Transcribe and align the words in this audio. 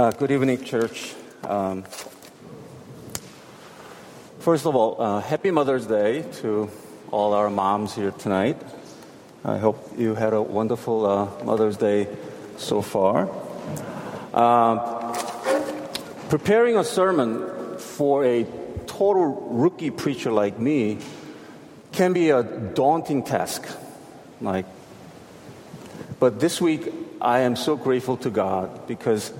Uh, 0.00 0.10
good 0.12 0.30
evening, 0.30 0.64
church. 0.64 1.12
Um, 1.44 1.84
first 4.38 4.64
of 4.64 4.74
all, 4.74 4.98
uh, 4.98 5.20
happy 5.20 5.50
Mother's 5.50 5.86
Day 5.86 6.24
to 6.40 6.70
all 7.10 7.34
our 7.34 7.50
moms 7.50 7.94
here 7.94 8.10
tonight. 8.10 8.56
I 9.44 9.58
hope 9.58 9.76
you 9.98 10.14
had 10.14 10.32
a 10.32 10.40
wonderful 10.40 11.04
uh, 11.04 11.44
Mother's 11.44 11.76
Day 11.76 12.08
so 12.56 12.80
far. 12.80 13.28
Uh, 14.32 15.12
preparing 16.30 16.78
a 16.78 16.84
sermon 16.84 17.76
for 17.76 18.24
a 18.24 18.44
total 18.86 19.26
rookie 19.50 19.90
preacher 19.90 20.32
like 20.32 20.58
me 20.58 20.96
can 21.92 22.14
be 22.14 22.30
a 22.30 22.42
daunting 22.42 23.22
task. 23.22 23.68
Like, 24.40 24.64
but 26.18 26.40
this 26.40 26.58
week 26.58 26.90
I 27.20 27.40
am 27.40 27.54
so 27.54 27.76
grateful 27.76 28.16
to 28.16 28.30
God 28.30 28.86
because 28.86 29.30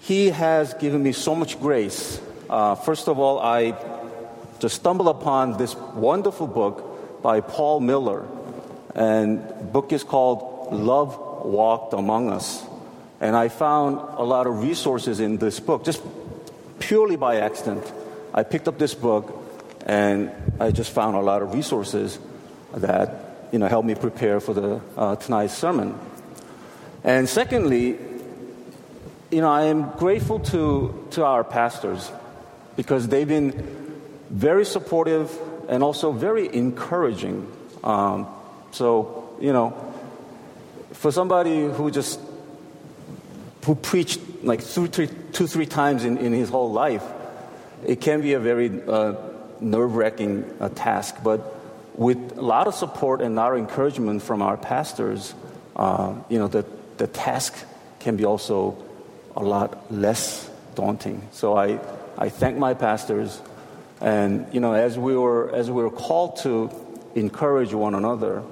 He 0.00 0.30
has 0.30 0.74
given 0.74 1.02
me 1.02 1.12
so 1.12 1.34
much 1.34 1.60
grace. 1.60 2.20
Uh, 2.48 2.74
first 2.74 3.08
of 3.08 3.18
all, 3.18 3.40
I 3.40 3.74
just 4.58 4.76
stumbled 4.76 5.08
upon 5.08 5.58
this 5.58 5.74
wonderful 5.76 6.46
book 6.46 7.22
by 7.22 7.40
Paul 7.40 7.80
Miller, 7.80 8.26
and 8.94 9.72
book 9.72 9.92
is 9.92 10.04
called 10.04 10.72
Love 10.72 11.18
Walked 11.44 11.94
Among 11.94 12.30
Us. 12.30 12.64
And 13.20 13.34
I 13.34 13.48
found 13.48 13.98
a 14.18 14.22
lot 14.22 14.46
of 14.46 14.62
resources 14.62 15.20
in 15.20 15.38
this 15.38 15.60
book, 15.60 15.84
just 15.84 16.02
purely 16.78 17.16
by 17.16 17.36
accident. 17.36 17.92
I 18.32 18.44
picked 18.44 18.68
up 18.68 18.78
this 18.78 18.94
book, 18.94 19.34
and 19.86 20.30
I 20.60 20.70
just 20.70 20.92
found 20.92 21.16
a 21.16 21.20
lot 21.20 21.42
of 21.42 21.52
resources 21.52 22.18
that 22.74 23.48
you 23.52 23.58
know 23.58 23.66
helped 23.66 23.88
me 23.88 23.94
prepare 23.94 24.40
for 24.40 24.54
the 24.54 24.80
uh, 24.96 25.16
tonight's 25.16 25.54
sermon. 25.54 25.98
And 27.02 27.28
secondly, 27.28 27.98
you 29.30 29.40
know, 29.40 29.50
I 29.50 29.64
am 29.64 29.90
grateful 29.90 30.40
to, 30.40 31.06
to 31.12 31.24
our 31.24 31.44
pastors 31.44 32.10
because 32.76 33.08
they've 33.08 33.28
been 33.28 33.52
very 34.30 34.64
supportive 34.64 35.36
and 35.68 35.82
also 35.82 36.12
very 36.12 36.54
encouraging. 36.54 37.46
Um, 37.84 38.26
so, 38.72 39.36
you 39.40 39.52
know, 39.52 39.74
for 40.92 41.12
somebody 41.12 41.66
who 41.66 41.90
just 41.90 42.20
who 43.64 43.74
preached 43.74 44.20
like 44.42 44.64
two, 44.64 44.86
three, 44.86 45.10
two, 45.32 45.46
three 45.46 45.66
times 45.66 46.04
in, 46.04 46.16
in 46.16 46.32
his 46.32 46.48
whole 46.48 46.72
life, 46.72 47.04
it 47.86 48.00
can 48.00 48.22
be 48.22 48.32
a 48.32 48.40
very 48.40 48.70
uh, 48.88 49.14
nerve-wracking 49.60 50.50
uh, 50.58 50.70
task. 50.70 51.16
But 51.22 51.54
with 51.94 52.38
a 52.38 52.40
lot 52.40 52.66
of 52.66 52.74
support 52.74 53.20
and 53.20 53.34
a 53.34 53.36
lot 53.36 53.52
of 53.52 53.58
encouragement 53.58 54.22
from 54.22 54.40
our 54.40 54.56
pastors, 54.56 55.34
uh, 55.76 56.14
you 56.30 56.38
know, 56.38 56.48
the, 56.48 56.64
the 56.96 57.06
task 57.06 57.54
can 58.00 58.16
be 58.16 58.24
also 58.24 58.82
a 59.38 59.44
lot 59.44 59.92
less 59.92 60.50
daunting. 60.74 61.22
So 61.30 61.56
I, 61.56 61.78
I 62.18 62.28
thank 62.28 62.58
my 62.58 62.74
pastors. 62.74 63.40
And, 64.00 64.46
you 64.52 64.58
know, 64.60 64.72
as 64.72 64.98
we 64.98 65.16
were, 65.16 65.54
as 65.54 65.70
we 65.70 65.80
were 65.82 65.90
called 65.90 66.38
to 66.38 66.70
encourage 67.14 67.72
one 67.72 67.94
another, 67.94 68.42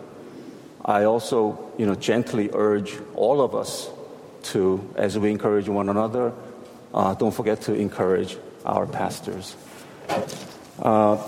I 0.84 1.05
also, 1.05 1.73
you 1.77 1.87
know, 1.87 1.97
gently 1.97 2.51
urge 2.53 2.97
all 3.17 3.43
of 3.43 3.55
us 3.56 3.91
to, 4.55 4.89
as 4.95 5.19
we 5.19 5.31
encourage 5.33 5.69
one 5.69 5.89
another, 5.89 6.33
uh, 6.95 7.15
don't 7.15 7.34
forget 7.34 7.62
to 7.62 7.75
encourage 7.75 8.37
our 8.65 8.87
pastors. 8.87 9.56
Uh, 10.81 11.19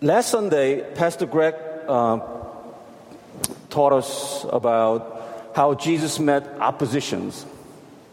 last 0.00 0.30
Sunday, 0.30 0.80
Pastor 0.94 1.26
Greg 1.26 1.54
uh, 1.86 2.20
taught 3.68 3.92
us 3.92 4.46
about 4.50 5.52
how 5.54 5.74
Jesus 5.74 6.18
met 6.18 6.46
oppositions 6.58 7.44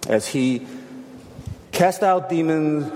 as 0.08 0.28
he 0.28 0.66
cast 1.72 2.04
out 2.04 2.30
demons. 2.30 2.92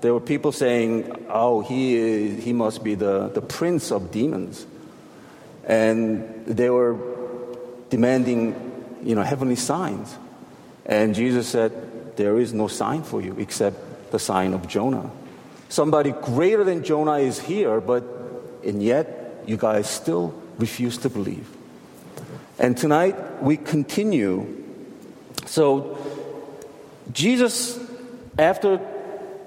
There 0.00 0.12
were 0.12 0.20
people 0.20 0.52
saying, 0.52 1.26
"Oh, 1.28 1.60
he 1.60 1.96
is, 1.96 2.44
he 2.44 2.52
must 2.52 2.84
be 2.84 2.94
the, 2.94 3.28
the 3.28 3.42
prince 3.42 3.90
of 3.90 4.10
demons," 4.10 4.66
and 5.66 6.46
they 6.46 6.70
were 6.70 6.96
demanding, 7.90 8.54
you 9.02 9.14
know, 9.14 9.22
heavenly 9.22 9.56
signs. 9.56 10.14
And 10.86 11.14
Jesus 11.14 11.48
said, 11.48 12.16
"There 12.16 12.38
is 12.38 12.52
no 12.52 12.68
sign 12.68 13.02
for 13.02 13.20
you 13.20 13.34
except 13.38 14.12
the 14.12 14.18
sign 14.18 14.54
of 14.54 14.68
Jonah." 14.68 15.10
Somebody 15.68 16.12
greater 16.12 16.64
than 16.64 16.84
Jonah 16.84 17.18
is 17.18 17.40
here, 17.40 17.80
but 17.80 18.04
and 18.64 18.82
yet 18.82 19.42
you 19.46 19.56
guys 19.56 19.88
still 19.88 20.32
refuse 20.58 20.98
to 20.98 21.10
believe. 21.10 21.46
And 22.58 22.76
tonight 22.76 23.42
we 23.42 23.56
continue. 23.56 24.46
So 25.46 25.98
Jesus, 27.12 27.78
after 28.38 28.80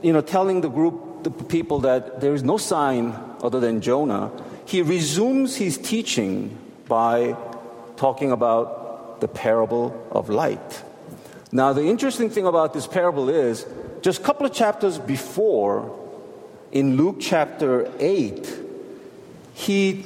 you 0.01 0.13
know 0.13 0.21
telling 0.21 0.61
the 0.61 0.69
group, 0.69 1.23
the 1.23 1.31
people 1.31 1.79
that 1.81 2.21
there 2.21 2.33
is 2.33 2.43
no 2.43 2.57
sign 2.57 3.13
other 3.43 3.59
than 3.59 3.81
Jonah, 3.81 4.31
he 4.65 4.81
resumes 4.81 5.55
his 5.55 5.77
teaching 5.77 6.57
by 6.87 7.35
talking 7.97 8.31
about 8.31 9.21
the 9.21 9.27
parable 9.27 10.07
of 10.11 10.29
light. 10.29 10.83
Now, 11.51 11.73
the 11.73 11.83
interesting 11.83 12.29
thing 12.29 12.45
about 12.45 12.73
this 12.73 12.87
parable 12.87 13.29
is 13.29 13.65
just 14.01 14.21
a 14.21 14.23
couple 14.23 14.45
of 14.45 14.53
chapters 14.53 14.97
before, 14.97 15.97
in 16.71 16.95
Luke 16.95 17.17
chapter 17.19 17.91
8, 17.99 18.57
he 19.53 20.05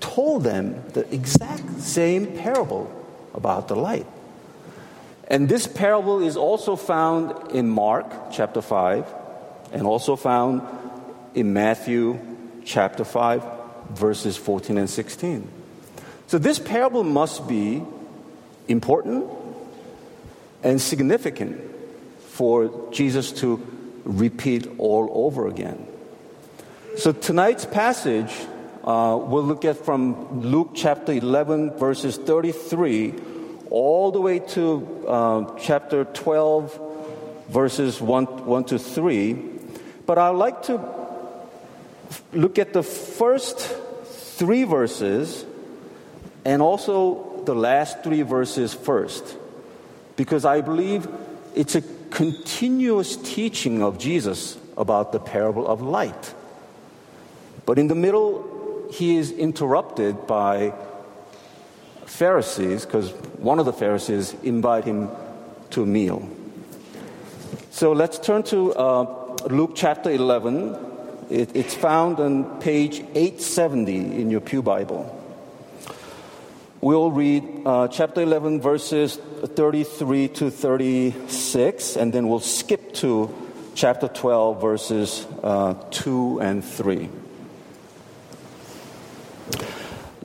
told 0.00 0.44
them 0.44 0.82
the 0.94 1.12
exact 1.14 1.80
same 1.80 2.26
parable 2.38 2.90
about 3.34 3.68
the 3.68 3.76
light. 3.76 4.06
And 5.28 5.46
this 5.46 5.66
parable 5.66 6.22
is 6.22 6.36
also 6.36 6.74
found 6.74 7.52
in 7.52 7.68
Mark 7.68 8.32
chapter 8.32 8.62
5 8.62 9.06
and 9.72 9.86
also 9.86 10.16
found 10.16 10.62
in 11.34 11.52
Matthew 11.52 12.18
chapter 12.64 13.04
5, 13.04 13.44
verses 13.90 14.38
14 14.38 14.78
and 14.78 14.88
16. 14.88 15.46
So 16.28 16.38
this 16.38 16.58
parable 16.58 17.04
must 17.04 17.46
be 17.46 17.82
important 18.68 19.26
and 20.62 20.80
significant 20.80 21.60
for 22.20 22.88
Jesus 22.90 23.30
to 23.32 23.64
repeat 24.04 24.66
all 24.78 25.10
over 25.12 25.46
again. 25.46 25.86
So 26.96 27.12
tonight's 27.12 27.66
passage, 27.66 28.34
uh, 28.82 29.18
we'll 29.20 29.44
look 29.44 29.66
at 29.66 29.84
from 29.84 30.40
Luke 30.40 30.70
chapter 30.74 31.12
11, 31.12 31.78
verses 31.78 32.16
33 32.16 33.14
all 33.70 34.10
the 34.10 34.20
way 34.20 34.38
to 34.40 35.04
uh, 35.06 35.58
chapter 35.58 36.04
12, 36.04 37.48
verses 37.48 38.00
1, 38.00 38.46
1 38.46 38.64
to 38.64 38.78
3. 38.78 39.32
But 40.06 40.18
I'd 40.18 40.30
like 40.30 40.62
to 40.64 40.80
look 42.32 42.58
at 42.58 42.72
the 42.72 42.82
first 42.82 43.58
three 44.38 44.64
verses 44.64 45.44
and 46.44 46.62
also 46.62 47.42
the 47.44 47.54
last 47.54 48.02
three 48.02 48.22
verses 48.22 48.72
first, 48.72 49.36
because 50.16 50.44
I 50.44 50.60
believe 50.60 51.08
it's 51.54 51.74
a 51.74 51.82
continuous 52.10 53.16
teaching 53.16 53.82
of 53.82 53.98
Jesus 53.98 54.56
about 54.76 55.12
the 55.12 55.20
parable 55.20 55.66
of 55.66 55.82
light. 55.82 56.34
But 57.66 57.78
in 57.78 57.88
the 57.88 57.94
middle, 57.94 58.88
he 58.90 59.16
is 59.16 59.30
interrupted 59.30 60.26
by 60.26 60.72
Pharisees, 62.08 62.84
because 62.84 63.12
one 63.38 63.58
of 63.58 63.66
the 63.66 63.72
Pharisees 63.72 64.34
invite 64.42 64.84
him 64.84 65.10
to 65.70 65.82
a 65.82 65.86
meal. 65.86 66.28
So 67.70 67.92
let's 67.92 68.18
turn 68.18 68.42
to 68.44 68.72
uh, 68.74 69.36
Luke 69.48 69.72
chapter 69.74 70.10
11. 70.10 70.76
It, 71.30 71.54
it's 71.54 71.74
found 71.74 72.18
on 72.18 72.60
page 72.60 73.00
870 73.14 74.20
in 74.20 74.30
your 74.30 74.40
Pew 74.40 74.62
Bible. 74.62 75.14
We'll 76.80 77.10
read 77.10 77.44
uh, 77.66 77.88
chapter 77.88 78.22
11, 78.22 78.60
verses 78.60 79.16
33 79.16 80.28
to 80.28 80.50
36, 80.50 81.96
and 81.96 82.12
then 82.12 82.28
we'll 82.28 82.40
skip 82.40 82.94
to 82.94 83.34
chapter 83.74 84.08
12, 84.08 84.60
verses 84.60 85.26
uh, 85.42 85.74
2 85.90 86.40
and 86.40 86.64
3. 86.64 87.08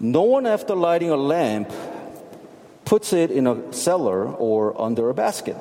No 0.03 0.23
one, 0.23 0.45
after 0.45 0.75
lighting 0.75 1.11
a 1.11 1.15
lamp, 1.15 1.71
puts 2.83 3.13
it 3.13 3.31
in 3.31 3.47
a 3.47 3.71
cellar 3.71 4.27
or 4.27 4.75
under 4.75 5.09
a 5.09 5.13
basket, 5.13 5.55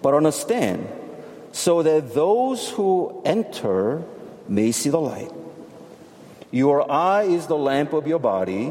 but 0.00 0.14
on 0.14 0.24
a 0.24 0.32
stand, 0.32 0.88
so 1.52 1.82
that 1.82 2.14
those 2.14 2.70
who 2.70 3.20
enter 3.26 4.02
may 4.48 4.72
see 4.72 4.88
the 4.88 4.98
light. 4.98 5.30
Your 6.50 6.90
eye 6.90 7.24
is 7.24 7.46
the 7.46 7.58
lamp 7.58 7.92
of 7.92 8.06
your 8.06 8.18
body. 8.18 8.68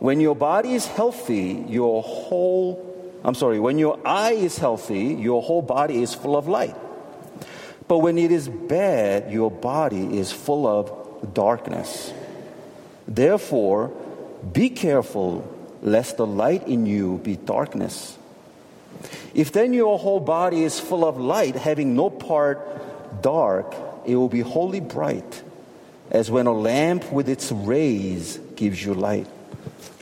When 0.00 0.20
your 0.20 0.34
body 0.34 0.72
is 0.72 0.86
healthy, 0.86 1.66
your 1.68 2.02
whole, 2.02 3.20
I'm 3.22 3.34
sorry, 3.34 3.60
when 3.60 3.76
your 3.76 4.00
eye 4.06 4.32
is 4.32 4.56
healthy, 4.56 5.20
your 5.20 5.42
whole 5.42 5.60
body 5.60 6.00
is 6.02 6.14
full 6.14 6.34
of 6.34 6.48
light. 6.48 6.76
But 7.86 7.98
when 7.98 8.16
it 8.16 8.32
is 8.32 8.48
bad, 8.48 9.30
your 9.30 9.50
body 9.50 10.16
is 10.16 10.32
full 10.32 10.66
of 10.66 11.34
darkness. 11.34 12.14
Therefore, 13.08 13.88
be 14.52 14.68
careful 14.68 15.48
lest 15.82 16.18
the 16.18 16.26
light 16.26 16.68
in 16.68 16.86
you 16.86 17.18
be 17.18 17.36
darkness. 17.36 18.16
If 19.34 19.52
then 19.52 19.72
your 19.72 19.98
whole 19.98 20.20
body 20.20 20.62
is 20.62 20.78
full 20.78 21.04
of 21.04 21.18
light, 21.18 21.56
having 21.56 21.96
no 21.96 22.10
part 22.10 23.22
dark, 23.22 23.74
it 24.06 24.16
will 24.16 24.28
be 24.28 24.40
wholly 24.40 24.80
bright, 24.80 25.42
as 26.10 26.30
when 26.30 26.46
a 26.46 26.52
lamp 26.52 27.10
with 27.12 27.28
its 27.28 27.50
rays 27.52 28.38
gives 28.56 28.84
you 28.84 28.94
light. 28.94 29.26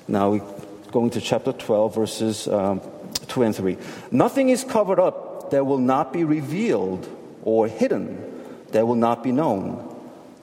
Now 0.08 0.30
we're 0.30 0.54
going 0.90 1.10
to 1.10 1.20
chapter 1.20 1.52
12, 1.52 1.94
verses 1.94 2.48
um, 2.48 2.80
2 3.28 3.42
and 3.42 3.54
3. 3.54 3.76
Nothing 4.10 4.48
is 4.48 4.64
covered 4.64 4.98
up 4.98 5.50
that 5.50 5.64
will 5.64 5.78
not 5.78 6.12
be 6.12 6.24
revealed, 6.24 7.08
or 7.42 7.68
hidden 7.68 8.32
that 8.72 8.86
will 8.86 8.96
not 8.96 9.22
be 9.22 9.32
known. 9.32 9.95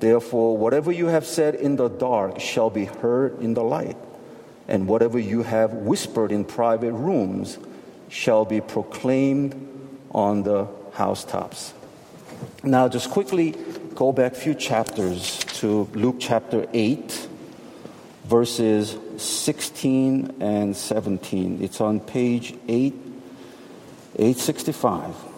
Therefore, 0.04 0.58
whatever 0.58 0.92
you 0.92 1.06
have 1.08 1.26
said 1.26 1.56
in 1.56 1.78
the 1.78 1.88
dark 1.88 2.42
shall 2.42 2.70
be 2.70 2.84
heard 2.84 3.40
in 3.40 3.54
the 3.54 3.64
light, 3.64 3.96
and 4.68 4.86
whatever 4.86 5.18
you 5.18 5.44
have 5.44 5.72
whispered 5.72 6.30
in 6.30 6.44
private 6.44 6.92
rooms 6.92 7.58
shall 8.10 8.44
be 8.44 8.60
proclaimed 8.60 9.56
on 10.12 10.44
the 10.44 10.68
housetops. 10.92 11.74
Now, 12.66 12.90
just 12.90 13.12
quickly 13.12 13.56
go 13.96 14.12
back 14.12 14.34
a 14.34 14.36
few 14.36 14.56
chapters 14.56 15.38
to 15.62 15.88
Luke 15.94 16.18
chapter 16.20 16.68
8, 16.74 17.30
verses 18.26 18.98
16 19.16 20.36
and 20.42 20.76
17. 20.76 21.64
It's 21.64 21.80
on 21.80 22.02
page 22.02 22.56
8, 22.68 22.94
865. 24.20 25.33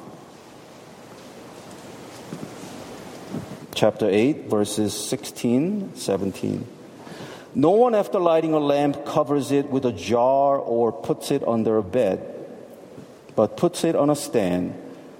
Chapter 3.75 4.09
8, 4.09 4.45
verses 4.49 4.93
16, 4.93 5.95
17. 5.95 6.67
No 7.53 7.71
one, 7.71 7.93
after 7.93 8.19
lighting 8.19 8.53
a 8.53 8.59
lamp, 8.59 9.05
covers 9.05 9.51
it 9.51 9.69
with 9.69 9.85
a 9.85 9.91
jar 9.91 10.57
or 10.57 10.91
puts 10.91 11.29
it 11.29 11.47
under 11.47 11.77
a 11.77 11.83
bed 11.83 12.31
but 13.35 13.57
puts 13.57 13.83
it 13.83 13.95
on 13.95 14.09
a 14.09 14.15
stand 14.15 14.73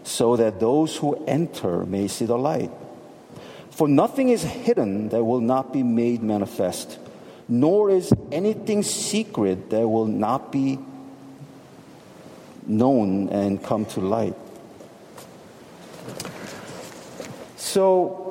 so 0.04 0.36
that 0.36 0.60
those 0.60 0.96
who 0.98 1.24
enter 1.26 1.86
may 1.86 2.08
see 2.08 2.26
the 2.26 2.38
light. 2.38 2.72
For 3.72 3.88
nothing 3.88 4.30
is 4.30 4.44
hidden 4.44 5.10
that 5.10 5.24
will 5.24 5.42
not 5.42 5.74
be 5.74 5.84
made 5.84 6.24
manifest, 6.24 6.98
nor 7.48 7.90
is 7.90 8.14
anything 8.32 8.84
secret 8.84 9.70
that 9.72 9.88
will 9.88 10.06
not 10.06 10.52
be 10.52 10.80
known 12.66 13.30
and 13.30 13.62
come 13.62 13.86
to 13.86 14.00
light. 14.00 14.36
So, 17.58 18.25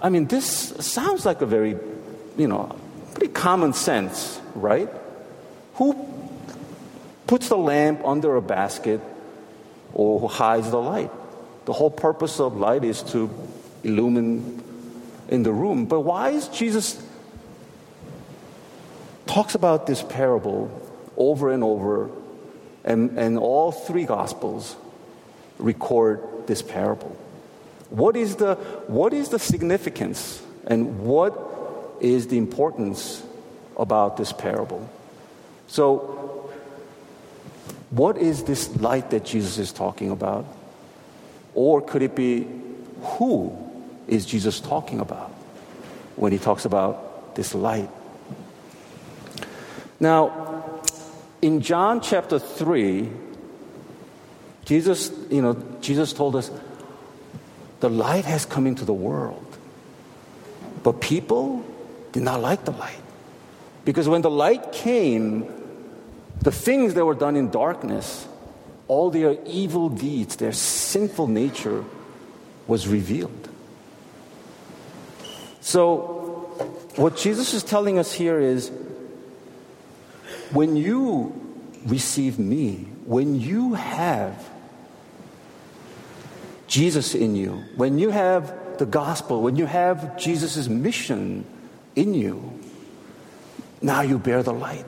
I 0.00 0.08
mean, 0.10 0.26
this 0.26 0.74
sounds 0.80 1.26
like 1.26 1.40
a 1.40 1.46
very, 1.46 1.76
you 2.36 2.48
know, 2.48 2.76
pretty 3.14 3.32
common 3.32 3.72
sense, 3.72 4.40
right? 4.54 4.88
Who 5.74 5.94
puts 7.26 7.48
the 7.48 7.56
lamp 7.56 8.04
under 8.04 8.36
a 8.36 8.42
basket 8.42 9.00
or 9.92 10.18
who 10.18 10.26
hides 10.26 10.70
the 10.70 10.80
light. 10.80 11.10
The 11.66 11.72
whole 11.72 11.90
purpose 11.90 12.40
of 12.40 12.56
light 12.56 12.84
is 12.84 13.02
to 13.12 13.30
illumine 13.84 14.62
in 15.28 15.42
the 15.42 15.52
room. 15.52 15.86
But 15.86 16.00
why 16.00 16.30
is 16.30 16.48
Jesus 16.48 17.00
talks 19.26 19.54
about 19.54 19.86
this 19.86 20.02
parable 20.02 20.70
over 21.16 21.50
and 21.52 21.62
over, 21.62 22.10
and, 22.84 23.18
and 23.18 23.38
all 23.38 23.72
three 23.72 24.04
gospels 24.04 24.76
record 25.58 26.46
this 26.46 26.62
parable? 26.62 27.14
What 27.90 28.16
is 28.16 28.36
the 28.36 28.54
what 28.86 29.12
is 29.12 29.30
the 29.30 29.38
significance 29.38 30.42
and 30.66 31.00
what 31.00 31.34
is 32.00 32.26
the 32.28 32.38
importance 32.38 33.22
about 33.76 34.16
this 34.16 34.32
parable? 34.32 34.88
So 35.66 36.50
what 37.90 38.18
is 38.18 38.44
this 38.44 38.76
light 38.76 39.10
that 39.10 39.24
Jesus 39.24 39.58
is 39.58 39.72
talking 39.72 40.10
about? 40.10 40.44
Or 41.54 41.80
could 41.80 42.02
it 42.02 42.14
be 42.14 42.46
who 43.02 43.56
is 44.06 44.26
Jesus 44.26 44.60
talking 44.60 45.00
about 45.00 45.30
when 46.16 46.32
he 46.32 46.38
talks 46.38 46.64
about 46.64 47.34
this 47.34 47.54
light? 47.54 47.90
Now, 50.00 50.82
in 51.40 51.60
John 51.60 52.00
chapter 52.00 52.38
3, 52.38 53.08
Jesus, 54.64 55.10
you 55.30 55.42
know, 55.42 55.54
Jesus 55.80 56.12
told 56.12 56.36
us 56.36 56.50
the 57.80 57.88
light 57.88 58.24
has 58.24 58.44
come 58.44 58.66
into 58.66 58.84
the 58.84 58.92
world. 58.92 59.56
But 60.82 61.00
people 61.00 61.64
did 62.12 62.22
not 62.22 62.40
like 62.40 62.64
the 62.64 62.72
light. 62.72 63.00
Because 63.84 64.08
when 64.08 64.22
the 64.22 64.30
light 64.30 64.72
came, 64.72 65.46
the 66.42 66.52
things 66.52 66.94
that 66.94 67.04
were 67.04 67.14
done 67.14 67.36
in 67.36 67.50
darkness, 67.50 68.26
all 68.86 69.10
their 69.10 69.36
evil 69.46 69.88
deeds, 69.88 70.36
their 70.36 70.52
sinful 70.52 71.26
nature 71.26 71.84
was 72.66 72.86
revealed. 72.86 73.48
So, 75.60 76.50
what 76.96 77.16
Jesus 77.16 77.54
is 77.54 77.62
telling 77.62 77.98
us 77.98 78.12
here 78.12 78.40
is 78.40 78.70
when 80.50 80.76
you 80.76 81.34
receive 81.86 82.38
me, 82.38 82.86
when 83.04 83.40
you 83.40 83.74
have 83.74 84.48
Jesus 86.68 87.14
in 87.14 87.34
you, 87.34 87.64
when 87.76 87.98
you 87.98 88.10
have 88.10 88.78
the 88.78 88.86
gospel, 88.86 89.42
when 89.42 89.56
you 89.56 89.66
have 89.66 90.16
Jesus' 90.16 90.68
mission 90.68 91.44
in 91.96 92.14
you, 92.14 92.60
now 93.80 94.02
you 94.02 94.18
bear 94.18 94.42
the 94.42 94.52
light. 94.52 94.84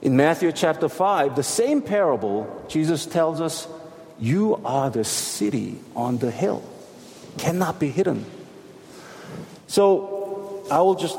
In 0.00 0.16
Matthew 0.16 0.52
chapter 0.52 0.88
5, 0.88 1.34
the 1.34 1.42
same 1.42 1.82
parable, 1.82 2.64
Jesus 2.68 3.04
tells 3.04 3.40
us, 3.40 3.66
You 4.20 4.60
are 4.64 4.88
the 4.88 5.04
city 5.04 5.78
on 5.96 6.18
the 6.18 6.30
hill, 6.30 6.62
cannot 7.38 7.80
be 7.80 7.88
hidden. 7.88 8.24
So 9.66 10.64
I 10.70 10.80
will 10.80 10.94
just 10.94 11.18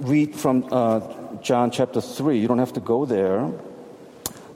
read 0.00 0.34
from 0.34 0.66
uh, 0.70 1.00
John 1.42 1.70
chapter 1.70 2.00
3. 2.00 2.38
You 2.38 2.48
don't 2.48 2.58
have 2.58 2.72
to 2.74 2.80
go 2.80 3.04
there. 3.04 3.50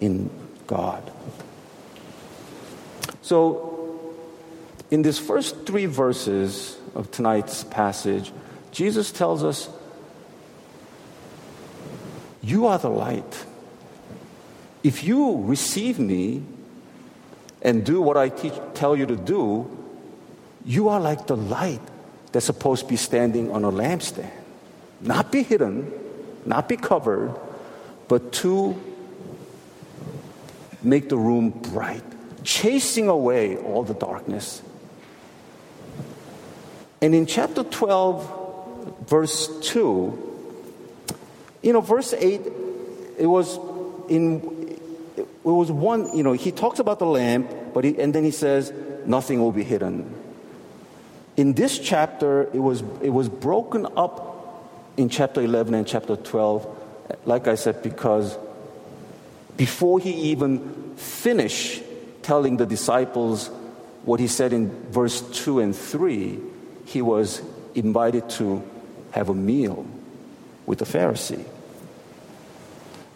in 0.00 0.30
God. 0.66 1.10
So, 3.22 4.14
in 4.90 5.02
these 5.02 5.18
first 5.18 5.66
three 5.66 5.86
verses 5.86 6.76
of 6.94 7.10
tonight's 7.10 7.64
passage, 7.64 8.32
Jesus 8.70 9.10
tells 9.10 9.42
us 9.42 9.68
you 12.42 12.66
are 12.66 12.78
the 12.78 12.90
light. 12.90 13.46
If 14.82 15.02
you 15.02 15.42
receive 15.42 15.98
me 15.98 16.42
and 17.62 17.84
do 17.84 18.02
what 18.02 18.18
I 18.18 18.28
teach, 18.28 18.52
tell 18.74 18.94
you 18.94 19.06
to 19.06 19.16
do, 19.16 19.70
you 20.66 20.88
are 20.88 21.00
like 21.00 21.26
the 21.26 21.36
light 21.36 21.80
that's 22.32 22.46
supposed 22.46 22.82
to 22.82 22.88
be 22.88 22.96
standing 22.96 23.50
on 23.50 23.64
a 23.64 23.72
lampstand. 23.72 24.30
Not 25.00 25.32
be 25.32 25.42
hidden, 25.42 25.90
not 26.44 26.68
be 26.68 26.76
covered, 26.76 27.34
but 28.08 28.32
to 28.44 28.78
make 30.84 31.08
the 31.08 31.16
room 31.16 31.50
bright, 31.50 32.04
chasing 32.42 33.08
away 33.08 33.56
all 33.56 33.82
the 33.82 33.94
darkness. 33.94 34.62
And 37.00 37.14
in 37.14 37.26
chapter 37.26 37.64
12, 37.64 39.06
verse 39.08 39.48
2, 39.70 40.32
you 41.62 41.72
know, 41.72 41.80
verse 41.80 42.12
8, 42.12 42.40
it 43.18 43.26
was 43.26 43.58
in, 44.08 44.78
it 45.16 45.26
was 45.42 45.70
one, 45.70 46.16
you 46.16 46.22
know, 46.22 46.32
he 46.32 46.50
talks 46.50 46.78
about 46.78 46.98
the 46.98 47.06
lamp, 47.06 47.50
but 47.72 47.84
he, 47.84 47.98
and 47.98 48.14
then 48.14 48.24
he 48.24 48.30
says, 48.30 48.72
nothing 49.06 49.40
will 49.40 49.52
be 49.52 49.64
hidden. 49.64 50.14
In 51.36 51.54
this 51.54 51.78
chapter, 51.78 52.42
it 52.42 52.60
was, 52.60 52.82
it 53.02 53.10
was 53.10 53.28
broken 53.28 53.86
up 53.96 54.34
in 54.96 55.08
chapter 55.08 55.40
11 55.40 55.74
and 55.74 55.86
chapter 55.86 56.16
12, 56.16 56.66
like 57.24 57.48
I 57.48 57.56
said, 57.56 57.82
because 57.82 58.38
before 59.56 59.98
he 60.00 60.12
even 60.32 60.94
finished 60.96 61.82
telling 62.22 62.56
the 62.56 62.66
disciples 62.66 63.48
what 64.04 64.20
he 64.20 64.26
said 64.26 64.52
in 64.52 64.70
verse 64.90 65.20
2 65.20 65.60
and 65.60 65.76
3, 65.76 66.38
he 66.86 67.02
was 67.02 67.42
invited 67.74 68.28
to 68.30 68.62
have 69.12 69.28
a 69.28 69.34
meal 69.34 69.86
with 70.66 70.78
the 70.78 70.84
Pharisee. 70.84 71.44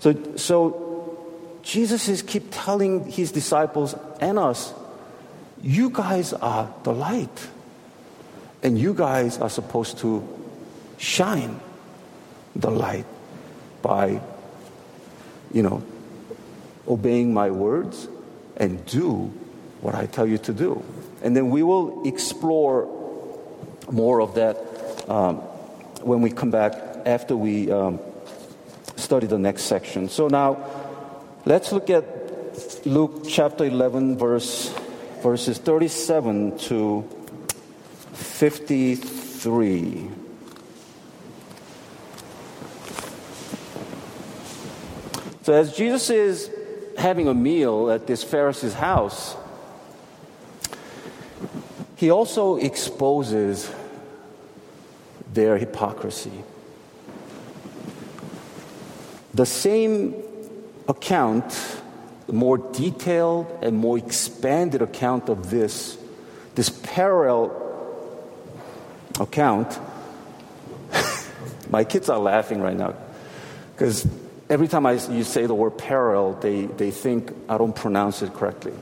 So, 0.01 0.37
so 0.37 0.89
Jesus 1.63 2.09
is 2.09 2.23
keep 2.23 2.45
telling 2.51 3.11
his 3.11 3.33
disciples 3.33 3.95
and 4.21 4.39
us, 4.39 4.73
you 5.61 5.91
guys 5.91 6.33
are 6.33 6.73
the 6.85 6.93
light. 6.93 7.49
And 8.63 8.79
you 8.79 8.95
guys 8.95 9.39
are 9.39 9.51
supposed 9.51 9.99
to 9.99 10.27
shine 10.99 11.61
the 12.57 12.71
light 12.71 13.07
by, 13.83 14.21
you 15.53 15.63
know, 15.63 15.83
obeying 16.89 17.33
my 17.35 17.51
words 17.51 18.09
and 18.57 18.85
do 18.87 19.33
what 19.81 19.95
I 19.95 20.07
tell 20.07 20.27
you 20.27 20.39
to 20.39 20.53
do. 20.53 20.83
And 21.23 21.37
then 21.37 21.51
we 21.51 21.63
will 21.63 22.07
explore 22.07 22.89
more 23.91 24.21
of 24.21 24.35
that 24.35 24.57
um, 25.09 25.37
when 26.03 26.21
we 26.23 26.31
come 26.31 26.51
back 26.51 26.75
after 27.07 27.37
we 27.37 27.71
um, 27.71 28.01
study 28.97 29.27
the 29.27 29.39
next 29.39 29.63
section. 29.65 30.09
So 30.09 30.29
now, 30.29 30.59
let's 31.45 31.73
look 31.73 31.91
at 31.91 32.87
Luke 32.87 33.25
chapter 33.29 33.65
11, 33.65 34.19
verse, 34.19 34.73
verses 35.23 35.59
37 35.59 36.59
to 36.59 37.09
53. 38.13 40.11
So, 45.43 45.55
as 45.55 45.75
Jesus 45.75 46.11
is 46.11 46.51
having 46.99 47.29
a 47.29 47.35
meal 47.35 47.91
at 47.91 48.07
this 48.07 48.25
Pharisee's 48.25 48.75
house, 48.75 49.37
he 51.95 52.11
also 52.11 52.57
exposes 52.57 53.73
their 55.33 55.57
hypocrisy. 55.57 56.45
The 59.33 59.47
same 59.47 60.15
account, 60.89 61.81
more 62.27 62.59
detailed 62.59 63.47
and 63.63 63.77
more 63.77 63.97
expanded 63.97 64.83
account 64.83 65.29
of 65.29 65.51
this, 65.51 65.97
this 66.57 66.69
parallel 66.69 67.53
account, 69.21 69.79
my 71.71 71.85
kids 71.85 72.09
are 72.09 72.19
laughing 72.19 72.61
right 72.61 72.77
now 72.77 72.95
because 73.73 74.07
every 74.51 74.69
time 74.69 74.87
I, 74.87 74.93
you 74.93 75.25
say 75.25 75.47
the 75.47 75.55
word 75.55 75.79
parallel, 75.79 76.35
they, 76.35 76.67
they 76.67 76.91
think 76.91 77.33
I 77.49 77.59
don't 77.59 77.75
pronounce 77.75 78.23
it 78.23 78.35
correctly. 78.35 78.73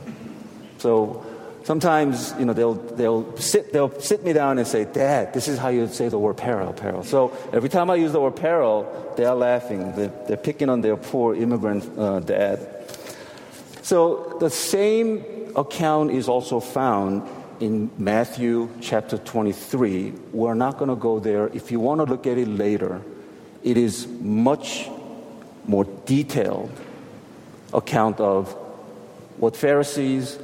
So 0.79 1.25
sometimes, 1.65 2.35
you 2.39 2.45
know, 2.45 2.53
they'll, 2.53 2.75
they'll, 2.75 3.37
sit, 3.39 3.73
they'll 3.73 4.01
sit 4.01 4.25
me 4.25 4.33
down 4.33 4.59
and 4.59 4.67
say, 4.67 4.85
Dad, 4.85 5.35
this 5.35 5.49
is 5.49 5.59
how 5.59 5.69
you 5.69 5.89
say 5.89 6.09
the 6.09 6.19
word 6.19 6.37
parallel, 6.37 6.73
parallel. 6.73 7.05
So 7.05 7.37
every 7.53 7.69
time 7.69 7.91
I 7.91 7.97
use 7.97 8.13
the 8.13 8.21
word 8.21 8.37
parallel, 8.37 9.15
they 9.17 9.25
are 9.25 9.35
laughing. 9.35 9.93
They're, 9.93 10.13
they're 10.29 10.37
picking 10.37 10.69
on 10.69 10.81
their 10.81 10.97
poor 10.97 11.35
immigrant 11.35 11.99
uh, 11.99 12.21
dad. 12.21 12.73
So 13.83 14.37
the 14.41 14.51
same 14.51 15.53
account 15.57 16.11
is 16.11 16.29
also 16.29 16.61
found 16.61 17.29
in 17.61 17.91
Matthew 17.97 18.69
chapter 18.81 19.17
23. 19.17 20.13
We're 20.33 20.55
not 20.55 20.77
going 20.79 20.91
to 20.91 20.97
go 20.97 21.19
there. 21.19 21.49
If 21.49 21.71
you 21.71 21.81
want 21.81 22.01
to 22.01 22.05
look 22.05 22.27
at 22.27 22.37
it 22.37 22.49
later, 22.49 23.01
it 23.63 23.77
is 23.77 24.07
much 24.07 24.89
more 25.67 25.85
detailed 26.05 26.71
account 27.73 28.21
of 28.21 28.53
what 29.39 29.57
Pharisees 29.57 30.39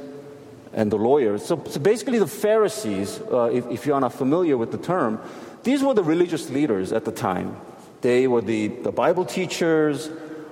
and 0.73 0.91
the 0.91 0.97
lawyers. 0.97 1.45
So, 1.45 1.63
so 1.67 1.79
basically, 1.79 2.19
the 2.19 2.27
Pharisees, 2.27 3.19
uh, 3.31 3.49
if, 3.53 3.67
if 3.67 3.85
you 3.85 3.93
are 3.93 4.01
not 4.01 4.13
familiar 4.13 4.57
with 4.57 4.71
the 4.71 4.77
term, 4.77 5.19
these 5.63 5.83
were 5.83 5.93
the 5.93 6.03
religious 6.03 6.49
leaders 6.49 6.91
at 6.91 7.05
the 7.05 7.11
time. 7.11 7.55
They 8.01 8.27
were 8.27 8.41
the, 8.41 8.67
the 8.67 8.91
Bible 8.91 9.23
teachers 9.23 10.09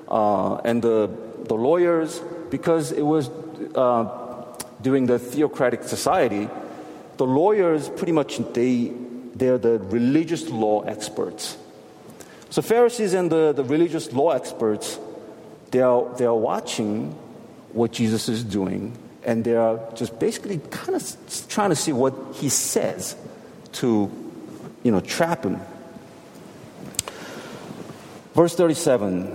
uh, 0.08 0.56
and 0.58 0.82
the, 0.82 1.10
the 1.46 1.56
lawyers 1.56 2.22
because 2.50 2.92
it 2.92 3.02
was 3.02 3.30
uh, 3.76 4.56
during 4.82 5.06
the 5.06 5.20
theocratic 5.20 5.84
society. 5.84 6.50
The 7.18 7.26
lawyers 7.26 7.90
pretty 7.90 8.14
much 8.14 8.38
they 8.54 8.94
they're 9.34 9.58
the 9.58 9.80
religious 9.80 10.50
law 10.50 10.82
experts. 10.82 11.58
So 12.52 12.62
Pharisees 12.62 13.14
and 13.14 13.32
the, 13.32 13.54
the 13.54 13.64
religious 13.64 14.12
law 14.12 14.32
experts, 14.32 15.00
they 15.72 15.80
are, 15.80 16.04
they 16.18 16.26
are 16.26 16.36
watching 16.36 17.12
what 17.72 17.94
Jesus 17.94 18.28
is 18.28 18.44
doing, 18.44 18.98
and 19.24 19.46
they 19.46 19.56
are 19.56 19.80
just 19.96 20.20
basically 20.20 20.60
kind 20.70 20.96
of 20.96 21.48
trying 21.48 21.70
to 21.70 21.78
see 21.78 21.94
what 21.94 22.14
he 22.34 22.50
says 22.50 23.16
to, 23.74 24.12
you 24.84 24.92
know, 24.92 25.00
trap 25.00 25.46
him. 25.46 25.62
Verse 28.34 28.54
37. 28.54 29.28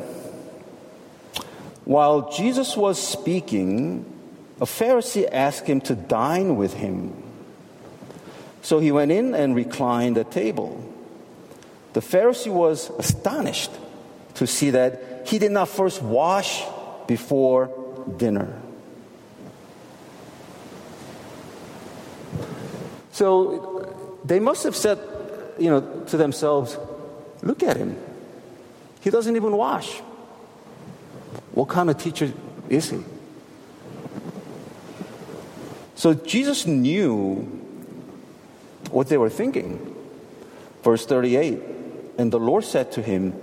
While 1.87 2.31
Jesus 2.33 2.77
was 2.77 3.03
speaking, 3.03 4.05
a 4.61 4.67
Pharisee 4.67 5.27
asked 5.33 5.67
him 5.67 5.81
to 5.83 5.95
dine 5.95 6.57
with 6.57 6.75
him. 6.75 7.23
So 8.61 8.79
he 8.79 8.93
went 8.93 9.11
in 9.11 9.35
and 9.35 9.55
reclined 9.55 10.19
at 10.19 10.31
table. 10.31 10.83
The 11.97 12.03
Pharisee 12.03 12.53
was 12.53 12.91
astonished 12.99 13.71
to 14.35 14.47
see 14.47 14.69
that 14.69 15.27
he 15.27 15.39
did 15.39 15.51
not 15.51 15.71
first 15.71 16.03
wash 16.03 16.63
before 17.07 17.71
dinner. 18.19 18.61
So 23.13 24.21
they 24.27 24.41
must 24.41 24.65
have 24.65 24.77
said, 24.77 24.99
you 25.59 25.71
know, 25.71 25.81
to 26.09 26.19
themselves, 26.19 26.77
look 27.41 27.63
at 27.63 27.79
him. 27.79 27.97
He 29.01 29.09
doesn't 29.09 29.35
even 29.35 29.57
wash. 29.57 29.91
What 31.53 31.71
kind 31.71 31.89
of 31.89 31.97
teacher 31.97 32.31
is 32.69 32.91
he? 32.91 33.03
So 35.95 36.13
Jesus 36.13 36.67
knew 36.67 37.37
what 38.91 39.09
they 39.09 39.17
were 39.17 39.31
thinking. 39.31 39.95
Verse 40.83 41.07
38 41.07 41.76
and 42.19 42.33
the 42.33 42.39
Lord 42.39 42.65
said 42.65 42.93
to 42.93 43.03
him, 43.03 43.35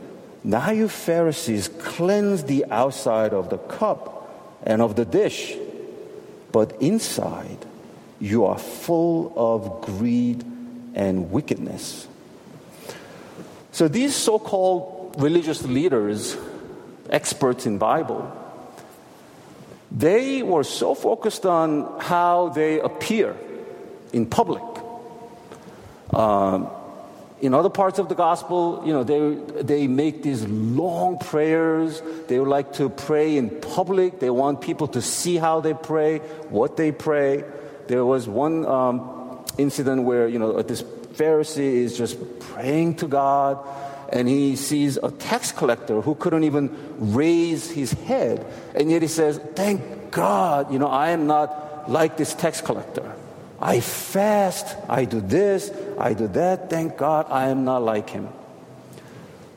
Now 0.43 0.71
you 0.71 0.87
Pharisees 0.87 1.69
cleanse 1.79 2.43
the 2.43 2.65
outside 2.65 3.33
of 3.33 3.49
the 3.49 3.57
cup 3.57 4.59
and 4.63 4.81
of 4.81 4.95
the 4.95 5.05
dish, 5.05 5.55
but 6.51 6.81
inside 6.81 7.65
you 8.19 8.45
are 8.45 8.57
full 8.57 9.33
of 9.35 9.81
greed 9.81 10.43
and 10.95 11.31
wickedness. 11.31 12.07
So 13.71 13.87
these 13.87 14.15
so 14.15 14.39
called 14.39 15.15
religious 15.17 15.63
leaders, 15.63 16.37
experts 17.09 17.65
in 17.65 17.77
Bible, 17.77 18.31
they 19.91 20.41
were 20.41 20.63
so 20.63 20.95
focused 20.95 21.45
on 21.45 21.99
how 21.99 22.49
they 22.49 22.79
appear 22.79 23.35
in 24.11 24.25
public. 24.25 24.63
Um, 26.11 26.69
in 27.43 27.53
other 27.53 27.69
parts 27.69 27.99
of 27.99 28.07
the 28.07 28.15
gospel, 28.15 28.81
you 28.85 28.93
know, 28.93 29.03
they, 29.03 29.61
they 29.61 29.85
make 29.85 30.23
these 30.23 30.47
long 30.47 31.19
prayers. 31.19 32.01
They 32.29 32.39
would 32.39 32.47
like 32.47 32.71
to 32.73 32.87
pray 32.87 33.35
in 33.35 33.49
public. 33.59 34.21
They 34.21 34.29
want 34.29 34.61
people 34.61 34.87
to 34.87 35.01
see 35.01 35.35
how 35.35 35.59
they 35.59 35.73
pray, 35.73 36.19
what 36.47 36.77
they 36.77 36.93
pray. 36.93 37.43
There 37.87 38.05
was 38.05 38.29
one 38.29 38.65
um, 38.65 39.43
incident 39.57 40.03
where, 40.03 40.25
you 40.25 40.39
know, 40.39 40.61
this 40.61 40.83
Pharisee 40.83 41.83
is 41.83 41.97
just 41.97 42.17
praying 42.39 42.95
to 43.03 43.07
God 43.09 43.59
and 44.07 44.29
he 44.29 44.55
sees 44.55 44.95
a 44.95 45.11
tax 45.11 45.51
collector 45.51 45.99
who 45.99 46.15
couldn't 46.15 46.45
even 46.45 46.71
raise 46.97 47.69
his 47.69 47.91
head. 47.91 48.45
And 48.73 48.89
yet 48.89 49.01
he 49.01 49.09
says, 49.09 49.37
Thank 49.53 50.11
God, 50.11 50.71
you 50.71 50.79
know, 50.79 50.87
I 50.87 51.09
am 51.09 51.27
not 51.27 51.89
like 51.89 52.15
this 52.15 52.33
tax 52.33 52.61
collector. 52.61 53.13
I 53.63 53.79
fast, 53.79 54.75
I 54.89 55.05
do 55.05 55.21
this, 55.21 55.71
I 55.97 56.13
do 56.13 56.27
that. 56.27 56.69
Thank 56.69 56.97
God 56.97 57.27
I 57.29 57.47
am 57.47 57.63
not 57.63 57.81
like 57.81 58.09
him. 58.09 58.27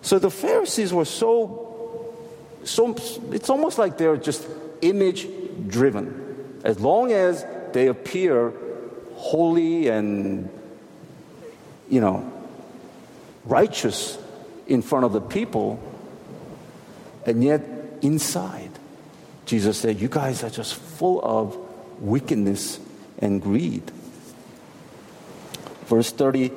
So 0.00 0.20
the 0.20 0.30
Pharisees 0.30 0.92
were 0.92 1.04
so, 1.04 2.14
so 2.62 2.94
it's 3.32 3.50
almost 3.50 3.78
like 3.78 3.98
they're 3.98 4.16
just 4.16 4.46
image 4.80 5.26
driven. 5.66 6.60
As 6.62 6.78
long 6.78 7.10
as 7.10 7.44
they 7.72 7.88
appear 7.88 8.52
holy 9.16 9.88
and, 9.88 10.48
you 11.88 12.00
know, 12.00 12.32
righteous 13.44 14.18
in 14.68 14.82
front 14.82 15.04
of 15.04 15.14
the 15.14 15.20
people, 15.20 15.82
and 17.26 17.42
yet 17.42 17.60
inside, 18.02 18.70
Jesus 19.46 19.78
said, 19.78 20.00
You 20.00 20.08
guys 20.08 20.44
are 20.44 20.50
just 20.50 20.76
full 20.76 21.20
of 21.24 21.56
wickedness 22.00 22.78
and 23.18 23.42
greed. 23.42 23.90
Verse 25.86 26.10
30, 26.10 26.52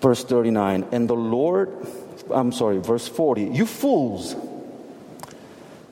verse 0.00 0.24
39, 0.24 0.86
and 0.92 1.08
the 1.08 1.14
Lord, 1.14 1.70
I'm 2.30 2.52
sorry, 2.52 2.78
verse 2.78 3.08
40, 3.08 3.44
you 3.46 3.66
fools, 3.66 4.36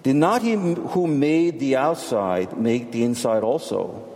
did 0.05 0.17
not 0.17 0.43
he 0.43 0.53
who 0.53 1.07
made 1.07 1.59
the 1.61 1.77
outside 1.77 2.57
make 2.57 2.93
the 2.93 3.03
inside 3.03 3.43
also? 3.43 4.09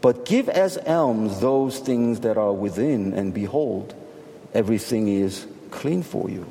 But 0.00 0.24
give 0.24 0.48
as 0.48 0.78
alms 0.78 1.40
those 1.40 1.78
things 1.78 2.20
that 2.20 2.38
are 2.38 2.52
within, 2.52 3.12
and 3.12 3.34
behold, 3.34 3.94
everything 4.54 5.08
is 5.08 5.46
clean 5.70 6.02
for 6.02 6.30
you. 6.30 6.46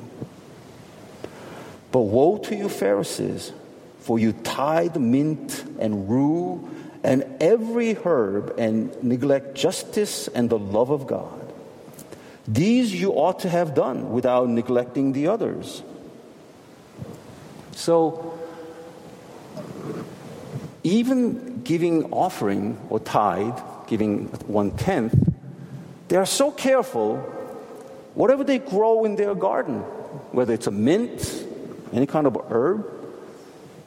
But 1.90 2.02
woe 2.02 2.38
to 2.38 2.54
you, 2.54 2.68
Pharisees, 2.68 3.52
for 4.00 4.18
you 4.18 4.32
tithe 4.32 4.96
mint 4.96 5.64
and 5.80 6.08
rue 6.08 6.68
and 7.02 7.24
every 7.40 7.94
herb 7.94 8.54
and 8.58 9.02
neglect 9.02 9.54
justice 9.54 10.28
and 10.28 10.50
the 10.50 10.58
love 10.58 10.90
of 10.90 11.06
God. 11.06 11.40
These 12.46 12.94
you 12.94 13.12
ought 13.12 13.40
to 13.40 13.48
have 13.48 13.74
done 13.74 14.12
without 14.12 14.48
neglecting 14.48 15.12
the 15.12 15.28
others. 15.28 15.82
So, 17.72 18.38
even 20.82 21.62
giving 21.62 22.12
offering 22.12 22.78
or 22.90 23.00
tithe, 23.00 23.58
giving 23.86 24.26
one 24.46 24.72
tenth, 24.72 25.14
they 26.08 26.16
are 26.16 26.26
so 26.26 26.50
careful, 26.50 27.18
whatever 28.14 28.42
they 28.42 28.58
grow 28.58 29.04
in 29.04 29.16
their 29.16 29.34
garden, 29.34 29.78
whether 30.32 30.52
it's 30.52 30.66
a 30.66 30.70
mint, 30.72 31.44
any 31.92 32.06
kind 32.06 32.26
of 32.26 32.36
herb, 32.50 32.84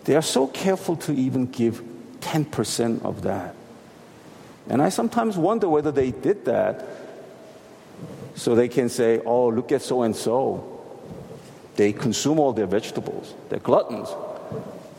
they 0.06 0.16
are 0.16 0.22
so 0.22 0.48
careful 0.48 0.96
to 0.96 1.14
even 1.14 1.48
give 1.48 1.84
10% 2.24 3.04
of 3.04 3.24
that. 3.24 3.56
And 4.70 4.82
I 4.82 4.90
sometimes 4.90 5.38
wonder 5.38 5.68
whether 5.68 5.92
they 5.92 6.12
did 6.12 6.46
that 6.46 6.86
so 8.36 8.56
they 8.56 8.70
can 8.70 8.90
say, 8.90 9.22
oh, 9.26 9.50
look 9.50 9.72
at 9.72 9.82
so 9.82 10.04
and 10.04 10.16
so. 10.16 10.70
They 11.76 11.92
consume 11.92 12.40
all 12.40 12.54
their 12.54 12.68
vegetables, 12.68 13.34
they're 13.50 13.60
gluttons. 13.60 14.10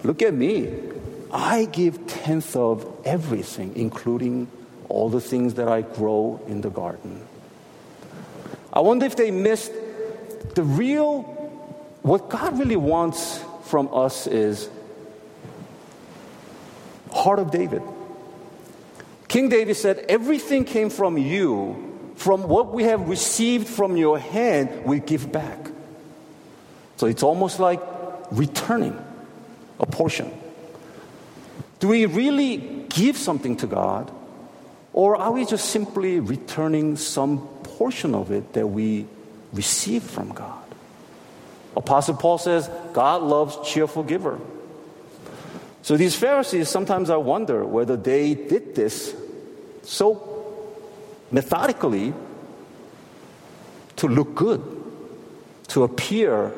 Look 0.02 0.20
at 0.20 0.34
me. 0.34 0.70
I 1.32 1.64
give 1.64 2.06
tenth 2.06 2.54
of 2.54 2.86
everything, 3.04 3.72
including 3.74 4.48
all 4.88 5.08
the 5.08 5.20
things 5.20 5.54
that 5.54 5.66
I 5.66 5.80
grow 5.80 6.40
in 6.46 6.60
the 6.60 6.70
garden. 6.70 7.26
I 8.72 8.80
wonder 8.80 9.06
if 9.06 9.16
they 9.16 9.30
missed 9.30 9.72
the 10.54 10.62
real, 10.62 11.22
what 12.02 12.28
God 12.28 12.58
really 12.58 12.76
wants 12.76 13.42
from 13.64 13.88
us 13.92 14.26
is 14.26 14.68
heart 17.14 17.38
of 17.38 17.50
David. 17.50 17.82
King 19.28 19.48
David 19.48 19.76
said, 19.76 20.04
Everything 20.08 20.64
came 20.64 20.90
from 20.90 21.16
you. 21.16 21.90
From 22.16 22.44
what 22.44 22.72
we 22.72 22.84
have 22.84 23.08
received 23.08 23.66
from 23.66 23.96
your 23.96 24.18
hand, 24.18 24.84
we 24.84 25.00
give 25.00 25.32
back. 25.32 25.58
So 26.96 27.06
it's 27.06 27.22
almost 27.22 27.58
like 27.58 27.80
returning 28.30 28.96
a 29.80 29.86
portion. 29.86 30.30
Do 31.80 31.88
we 31.88 32.06
really 32.06 32.86
give 32.88 33.16
something 33.16 33.56
to 33.58 33.66
God? 33.66 34.12
Or 34.92 35.16
are 35.16 35.32
we 35.32 35.44
just 35.44 35.70
simply 35.70 36.20
returning 36.20 36.96
some 36.96 37.48
portion 37.64 38.14
of 38.14 38.30
it 38.30 38.52
that 38.52 38.68
we 38.68 39.06
received 39.52 40.08
from 40.08 40.32
God? 40.32 40.62
Apostle 41.76 42.14
Paul 42.14 42.38
says, 42.38 42.70
God 42.92 43.22
loves 43.22 43.58
cheerful 43.68 44.04
giver. 44.04 44.38
So 45.84 45.98
these 45.98 46.16
Pharisees, 46.16 46.70
sometimes 46.70 47.10
I 47.10 47.18
wonder 47.18 47.62
whether 47.62 47.94
they 47.94 48.32
did 48.32 48.74
this 48.74 49.14
so 49.82 50.64
methodically 51.30 52.14
to 53.96 54.08
look 54.08 54.34
good, 54.34 54.62
to 55.68 55.84
appear, 55.84 56.54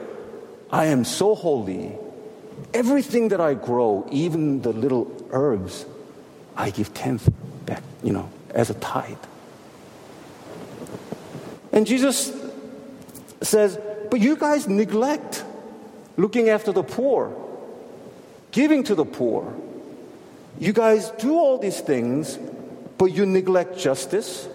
I 0.70 0.86
am 0.86 1.04
so 1.04 1.34
holy. 1.34 1.90
Everything 2.72 3.30
that 3.30 3.40
I 3.40 3.54
grow, 3.54 4.06
even 4.12 4.62
the 4.62 4.72
little 4.72 5.10
herbs, 5.32 5.84
I 6.56 6.70
give 6.70 6.94
tenth 6.94 7.28
back, 7.66 7.82
you 8.04 8.12
know, 8.12 8.30
as 8.50 8.70
a 8.70 8.74
tithe. 8.74 9.18
And 11.72 11.84
Jesus 11.84 12.32
says, 13.40 13.76
But 14.08 14.20
you 14.20 14.36
guys 14.36 14.68
neglect 14.68 15.44
looking 16.16 16.48
after 16.48 16.70
the 16.70 16.84
poor 16.84 17.45
giving 18.56 18.82
to 18.82 18.94
the 18.94 19.04
poor. 19.04 19.54
You 20.58 20.72
guys 20.72 21.10
do 21.18 21.34
all 21.34 21.58
these 21.58 21.78
things, 21.78 22.38
but 22.96 23.12
you 23.12 23.26
neglect 23.26 23.76
justice 23.76 24.48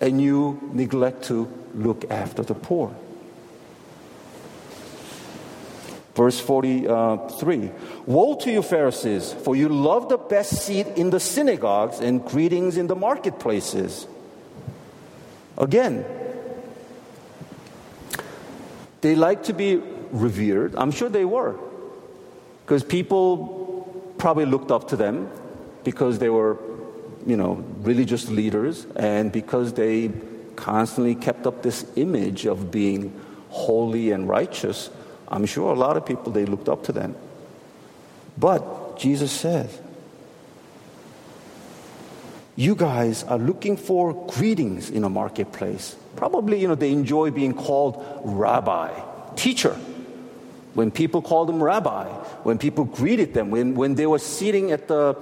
and 0.00 0.20
you 0.20 0.58
neglect 0.72 1.26
to 1.26 1.48
look 1.76 2.10
after 2.10 2.42
the 2.42 2.54
poor. 2.54 2.92
Verse 6.16 6.40
43 6.40 7.70
Woe 8.06 8.34
to 8.34 8.50
you, 8.50 8.62
Pharisees, 8.62 9.32
for 9.32 9.54
you 9.54 9.68
love 9.68 10.08
the 10.08 10.18
best 10.18 10.66
seat 10.66 10.88
in 10.96 11.10
the 11.10 11.20
synagogues 11.20 12.00
and 12.00 12.24
greetings 12.26 12.76
in 12.76 12.88
the 12.88 12.96
marketplaces. 12.96 14.08
Again, 15.56 16.04
they 19.02 19.14
like 19.14 19.44
to 19.44 19.52
be 19.52 19.76
revered. 20.10 20.74
I'm 20.74 20.90
sure 20.90 21.08
they 21.08 21.24
were. 21.24 21.56
Because 22.72 22.84
people 22.84 24.14
probably 24.16 24.46
looked 24.46 24.70
up 24.70 24.88
to 24.88 24.96
them 24.96 25.30
because 25.84 26.18
they 26.18 26.30
were, 26.30 26.56
you 27.26 27.36
know, 27.36 27.62
religious 27.82 28.30
leaders 28.30 28.86
and 28.96 29.30
because 29.30 29.74
they 29.74 30.10
constantly 30.56 31.14
kept 31.14 31.46
up 31.46 31.62
this 31.62 31.84
image 31.96 32.46
of 32.46 32.70
being 32.70 33.12
holy 33.50 34.10
and 34.10 34.26
righteous. 34.26 34.88
I'm 35.28 35.44
sure 35.44 35.70
a 35.74 35.78
lot 35.78 35.98
of 35.98 36.06
people, 36.06 36.32
they 36.32 36.46
looked 36.46 36.70
up 36.70 36.84
to 36.84 36.92
them. 36.92 37.14
But 38.38 38.98
Jesus 38.98 39.30
says, 39.30 39.78
you 42.56 42.74
guys 42.74 43.22
are 43.24 43.36
looking 43.36 43.76
for 43.76 44.14
greetings 44.28 44.88
in 44.88 45.04
a 45.04 45.10
marketplace. 45.10 45.94
Probably, 46.16 46.58
you 46.58 46.68
know, 46.68 46.74
they 46.74 46.92
enjoy 46.92 47.32
being 47.32 47.52
called 47.52 48.02
rabbi, 48.24 48.98
teacher 49.36 49.76
when 50.74 50.90
people 50.90 51.20
called 51.20 51.50
him 51.50 51.62
rabbi, 51.62 52.06
when 52.44 52.58
people 52.58 52.84
greeted 52.84 53.34
them, 53.34 53.50
when, 53.50 53.74
when 53.74 53.94
they 53.94 54.06
were 54.06 54.18
sitting 54.18 54.72
at 54.72 54.88
the, 54.88 55.16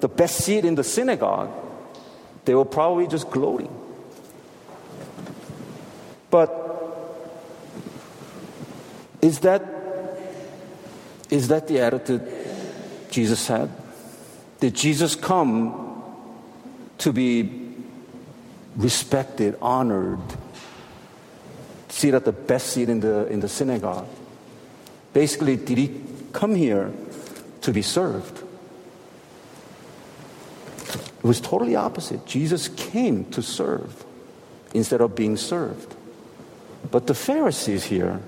the 0.00 0.08
best 0.08 0.38
seat 0.38 0.64
in 0.64 0.74
the 0.74 0.84
synagogue, 0.84 1.50
they 2.44 2.54
were 2.54 2.64
probably 2.64 3.06
just 3.06 3.30
gloating. 3.30 3.74
But 6.30 6.50
is 9.20 9.40
that, 9.40 9.62
is 11.30 11.48
that 11.48 11.68
the 11.68 11.80
attitude 11.80 12.26
Jesus 13.10 13.46
had? 13.46 13.70
Did 14.60 14.74
Jesus 14.74 15.14
come 15.14 16.02
to 16.98 17.12
be 17.12 17.74
respected, 18.76 19.58
honored, 19.60 20.20
sit 21.90 22.14
at 22.14 22.24
the 22.24 22.32
best 22.32 22.68
seat 22.68 22.88
in 22.88 23.00
the, 23.00 23.26
in 23.26 23.40
the 23.40 23.48
synagogue? 23.48 24.08
Basically, 25.12 25.56
did 25.56 25.78
he 25.78 26.00
come 26.32 26.54
here 26.54 26.92
to 27.62 27.72
be 27.72 27.82
served? 27.82 28.42
It 30.88 31.24
was 31.24 31.40
totally 31.40 31.76
opposite. 31.76 32.26
Jesus 32.26 32.68
came 32.68 33.26
to 33.26 33.42
serve 33.42 34.04
instead 34.74 35.00
of 35.00 35.14
being 35.14 35.36
served. 35.36 35.94
But 36.90 37.06
the 37.06 37.14
Pharisees 37.14 37.84
here, 37.84 38.20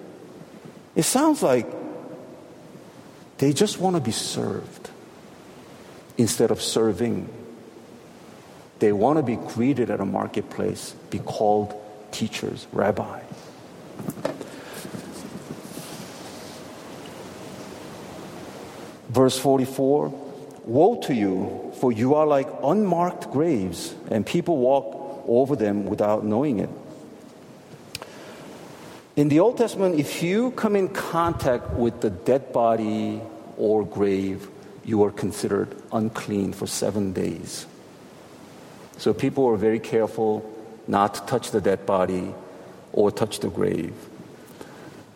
it 0.95 1.03
sounds 1.03 1.43
like 1.43 1.67
they 3.39 3.53
just 3.53 3.81
want 3.81 3.97
to 3.97 4.01
be 4.01 4.13
served 4.13 4.91
instead 6.17 6.51
of 6.51 6.63
serving. 6.63 7.29
They 8.79 8.93
want 8.93 9.17
to 9.19 9.23
be 9.23 9.37
greeted 9.37 9.91
at 9.91 10.01
a 10.01 10.05
marketplace, 10.05 10.95
be 11.11 11.19
called 11.19 11.75
teachers, 12.13 12.67
rabbi. 12.73 13.23
Verse 19.15 19.39
44 19.39 20.09
Woe 20.65 21.01
to 21.03 21.15
you, 21.15 21.73
for 21.79 21.93
you 21.93 22.15
are 22.15 22.27
like 22.27 22.49
unmarked 22.65 23.31
graves, 23.31 23.95
and 24.11 24.27
people 24.27 24.57
walk 24.57 25.25
over 25.29 25.55
them 25.55 25.87
without 25.87 26.25
knowing 26.25 26.59
it. 26.59 26.71
In 29.15 29.29
the 29.29 29.39
Old 29.39 29.57
Testament, 29.57 30.01
if 30.01 30.23
you 30.23 30.51
come 30.53 30.75
in 30.75 30.89
contact 30.89 31.71
with 31.75 32.01
the 32.01 32.11
dead 32.11 32.53
body 32.53 33.21
or 33.57 33.87
grave, 33.87 34.49
you 34.85 35.05
are 35.05 35.13
considered 35.13 35.69
unclean 35.93 36.53
for 36.53 36.67
seven 36.67 37.13
days. 37.13 37.67
So 38.99 39.15
people 39.15 39.45
were 39.45 39.57
very 39.57 39.79
careful 39.79 40.43
not 40.89 41.15
to 41.15 41.21
touch 41.27 41.53
the 41.53 41.61
dead 41.61 41.87
body 41.87 42.35
or 42.93 43.13
touch 43.13 43.39
the 43.39 43.49
grave. 43.49 43.95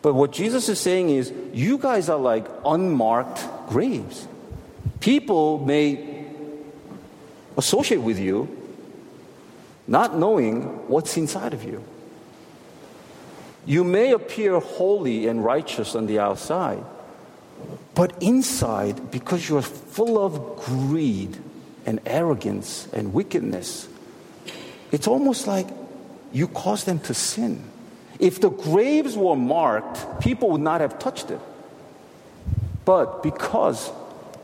But 0.03 0.15
what 0.15 0.31
Jesus 0.31 0.69
is 0.69 0.79
saying 0.79 1.11
is, 1.11 1.33
you 1.53 1.79
guys 1.79 2.09
are 2.09 2.19
like 2.19 2.47
unmarked 2.65 3.45
graves. 3.69 4.27
People 5.01 5.59
may 5.65 6.27
associate 7.57 7.99
with 8.01 8.19
you 8.19 8.49
not 9.87 10.17
knowing 10.17 10.89
what's 10.89 11.17
inside 11.17 11.55
of 11.55 11.65
you. 11.65 11.83
You 13.65 13.85
may 13.85 14.13
appear 14.13 14.61
holy 14.61 15.27
and 15.27 15.45
righteous 15.45 15.95
on 15.95 16.07
the 16.07 16.19
outside, 16.19 16.85
but 17.95 18.23
inside, 18.23 19.11
because 19.11 19.49
you're 19.49 19.63
full 19.63 20.25
of 20.25 20.57
greed 20.65 21.37
and 21.85 22.01
arrogance 22.07 22.89
and 22.93 23.13
wickedness, 23.13 23.89
it's 24.93 25.07
almost 25.07 25.47
like 25.47 25.67
you 26.33 26.49
cause 26.49 26.85
them 26.85 27.01
to 27.01 27.15
sin. 27.15 27.65
If 28.19 28.41
the 28.41 28.51
graves 28.51 29.17
were 29.17 29.37
marked, 29.37 30.21
people 30.21 30.51
would 30.51 30.61
not 30.61 30.81
have 30.81 30.99
touched 30.99 31.31
it. 31.31 31.41
But 32.89 33.23
because 33.23 33.93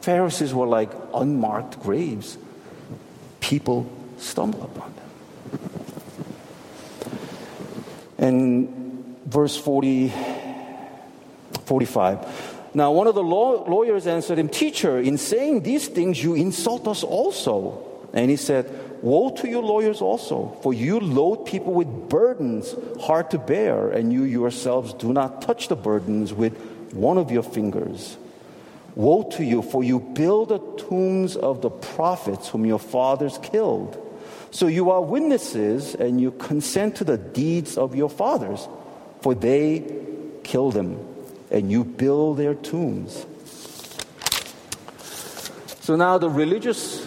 Pharisees 0.03 0.53
were 0.53 0.67
like 0.67 0.91
unmarked 1.15 1.81
graves, 1.81 2.37
people 3.41 3.91
stumble 4.19 4.65
upon 4.65 4.93
them. 4.95 5.61
And 8.19 9.17
verse 9.25 9.57
40, 9.57 10.13
45. 11.65 12.67
Now, 12.75 12.93
one 12.93 13.07
of 13.07 13.15
the 13.15 13.23
law, 13.23 13.65
lawyers 13.67 14.07
answered 14.07 14.39
him, 14.39 14.51
Teacher, 14.51 14.99
in 14.99 15.17
saying 15.17 15.63
these 15.63 15.89
things, 15.89 16.23
you 16.23 16.35
insult 16.35 16.87
us 16.87 17.03
also. 17.03 17.83
And 18.13 18.31
he 18.31 18.37
said, 18.37 18.71
Woe 19.01 19.31
to 19.37 19.49
you, 19.49 19.63
lawyers, 19.63 20.03
also, 20.03 20.55
for 20.63 20.75
you 20.75 21.01
load 21.01 21.47
people 21.47 21.73
with 21.73 22.11
burdens 22.11 22.75
hard 23.01 23.31
to 23.31 23.39
bear, 23.39 23.89
and 23.89 24.13
you 24.13 24.25
yourselves 24.25 24.93
do 24.93 25.15
not 25.15 25.41
touch 25.41 25.69
the 25.69 25.77
burdens 25.77 26.35
with 26.35 26.55
one 26.93 27.17
of 27.17 27.31
your 27.31 27.43
fingers. 27.43 28.19
Woe 28.95 29.25
to 29.33 29.45
you, 29.45 29.63
for 29.63 29.83
you 29.83 30.01
build 30.01 30.51
the 30.51 30.59
tombs 30.77 31.37
of 31.37 31.63
the 31.63 31.71
prophets 31.71 32.49
whom 32.49 32.65
your 32.65 32.79
fathers 32.79 33.39
killed. 33.43 34.01
So 34.51 34.69
you 34.69 34.91
are 34.91 35.03
witnesses, 35.03 35.95
and 35.95 36.21
you 36.21 36.31
consent 36.31 36.97
to 36.97 37.05
the 37.05 37.19
deeds 37.19 37.77
of 37.77 37.97
your 37.97 38.09
fathers, 38.09 38.69
for 39.21 39.35
they 39.35 39.83
killed 40.45 40.75
them 40.75 41.15
and 41.51 41.71
you 41.71 41.85
build 41.85 42.39
their 42.39 42.55
tombs. 42.55 43.27
So 45.81 45.97
now 45.97 46.19
the 46.19 46.31
religious 46.31 47.07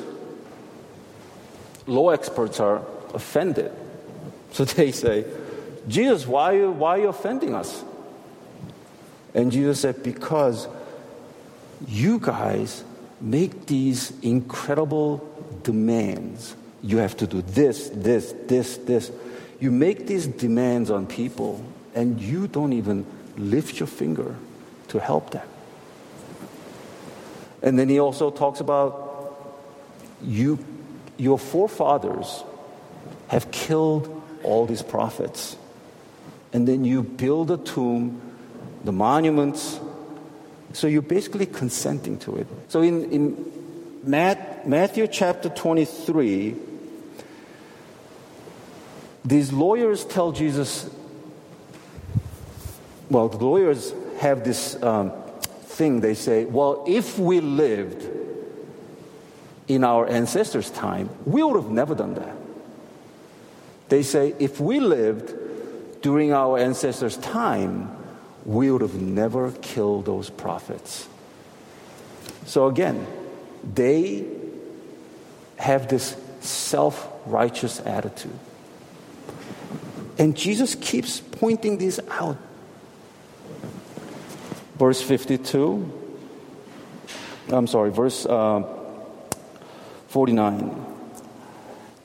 law 1.85 2.09
experts 2.09 2.59
are 2.59 2.81
offended. 3.13 3.71
So 4.51 4.65
they 4.65 4.91
say, 4.91 5.25
Jesus, 5.87 6.27
why 6.27 6.53
are 6.53 6.57
you, 6.57 6.71
why 6.71 6.91
are 6.91 7.01
you 7.01 7.07
offending 7.07 7.55
us? 7.55 7.83
And 9.33 9.51
Jesus 9.51 9.81
said, 9.81 10.03
Because 10.03 10.67
you 11.85 12.19
guys 12.19 12.83
make 13.19 13.65
these 13.65 14.13
incredible 14.21 15.27
demands. 15.63 16.55
You 16.81 16.97
have 16.97 17.17
to 17.17 17.27
do 17.27 17.41
this, 17.41 17.89
this, 17.93 18.33
this, 18.47 18.77
this. 18.77 19.11
You 19.59 19.71
make 19.71 20.07
these 20.07 20.27
demands 20.27 20.89
on 20.91 21.07
people, 21.07 21.63
and 21.95 22.21
you 22.21 22.47
don't 22.47 22.73
even 22.73 23.05
lift 23.37 23.79
your 23.79 23.87
finger 23.87 24.35
to 24.89 24.99
help 24.99 25.31
them. 25.31 25.47
And 27.61 27.77
then 27.77 27.89
he 27.89 27.99
also 27.99 28.29
talks 28.31 28.59
about 28.59 29.07
you, 30.21 30.59
your 31.17 31.39
forefathers 31.39 32.43
have 33.27 33.51
killed 33.51 34.23
all 34.43 34.65
these 34.65 34.81
prophets. 34.81 35.57
And 36.53 36.67
then 36.67 36.85
you 36.85 37.03
build 37.03 37.51
a 37.51 37.57
tomb, 37.57 38.21
the 38.83 38.91
monuments. 38.91 39.79
So 40.77 40.85
you're 40.85 41.01
basically 41.01 41.47
consenting 41.47 42.19
to 42.19 42.35
it. 42.35 42.45
So 42.67 42.83
in, 42.83 43.11
in 43.11 43.51
Matthew 44.03 45.07
chapter 45.07 45.49
23, 45.49 46.55
these 49.25 49.51
lawyers 49.51 50.05
tell 50.05 50.31
Jesus, 50.31 50.87
well, 53.09 53.27
the 53.27 53.43
lawyers 53.43 53.91
have 54.19 54.43
this 54.43 54.79
um, 54.83 55.13
thing. 55.63 56.01
They 56.01 56.13
say, 56.13 56.45
well, 56.45 56.85
if 56.87 57.17
we 57.17 57.39
lived 57.39 58.07
in 59.67 59.83
our 59.83 60.07
ancestors' 60.07 60.69
time, 60.69 61.09
we 61.25 61.41
would 61.41 61.55
have 61.55 61.71
never 61.71 61.95
done 61.95 62.13
that. 62.13 62.35
They 63.89 64.03
say, 64.03 64.35
if 64.37 64.59
we 64.59 64.79
lived 64.79 65.33
during 66.03 66.33
our 66.33 66.59
ancestors' 66.59 67.17
time, 67.17 67.96
we 68.47 68.71
would 68.71 68.81
have 68.81 68.95
never 68.95 69.51
killed 69.51 70.05
those 70.05 70.31
prophets. 70.31 71.07
So 72.47 72.65
again, 72.65 73.05
they 73.63 74.25
have 75.57 75.87
this 75.87 76.17
self 76.39 77.07
righteous 77.27 77.79
attitude. 77.81 78.39
And 80.17 80.35
Jesus 80.35 80.73
keeps 80.73 81.19
pointing 81.19 81.77
this 81.77 81.99
out 82.09 82.37
verse 84.77 85.01
52. 85.01 85.91
I'm 87.49 87.67
sorry, 87.67 87.91
verse 87.91 88.25
uh, 88.25 88.63
49. 90.07 90.85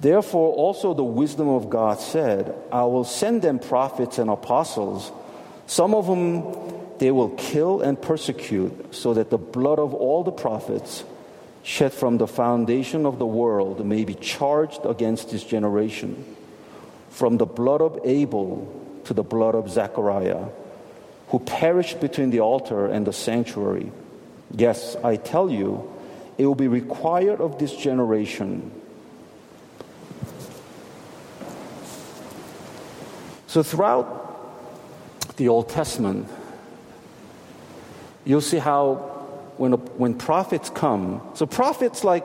Therefore, 0.01 0.53
also 0.55 0.95
the 0.95 1.05
wisdom 1.05 1.49
of 1.49 1.71
God 1.71 2.01
said, 2.01 2.55
I 2.73 2.83
will 2.85 3.05
send 3.05 3.43
them 3.43 3.59
prophets 3.59 4.19
and 4.19 4.31
apostles, 4.31 5.13
some 5.73 5.95
of 5.95 6.07
them 6.07 6.45
they 6.99 7.11
will 7.11 7.31
kill 7.31 7.81
and 7.81 8.01
persecute, 8.01 8.95
so 8.95 9.15
that 9.15 9.31
the 9.31 9.39
blood 9.39 9.79
of 9.79 9.95
all 9.95 10.23
the 10.23 10.31
prophets 10.31 11.03
shed 11.63 11.95
from 11.95 12.19
the 12.19 12.27
foundation 12.27 13.07
of 13.07 13.19
the 13.19 13.25
world 13.25 13.83
may 13.87 14.05
be 14.05 14.13
charged 14.15 14.85
against 14.85 15.31
this 15.31 15.43
generation, 15.43 16.37
from 17.09 17.39
the 17.39 17.47
blood 17.47 17.81
of 17.81 17.99
Abel 18.05 18.69
to 19.05 19.15
the 19.15 19.23
blood 19.23 19.55
of 19.55 19.71
Zechariah 19.71 20.45
who 21.29 21.39
perished 21.39 22.01
between 22.01 22.29
the 22.29 22.41
altar 22.41 22.85
and 22.87 23.07
the 23.07 23.13
sanctuary. 23.13 23.91
Yes, 24.51 24.95
I 25.03 25.17
tell 25.17 25.51
you, 25.51 25.91
it 26.37 26.45
will 26.45 26.55
be 26.55 26.69
required 26.69 27.41
of 27.41 27.59
this 27.59 27.75
generation. 27.75 28.71
So, 33.47 33.63
throughout 33.63 34.32
the 35.37 35.49
Old 35.49 35.69
Testament, 35.69 36.29
you'll 38.25 38.41
see 38.41 38.59
how 38.59 38.95
when, 39.57 39.75
a, 39.75 39.77
when 39.77 40.15
prophets 40.15 40.71
come, 40.71 41.21
so 41.35 41.47
prophets 41.47 42.05
like 42.05 42.25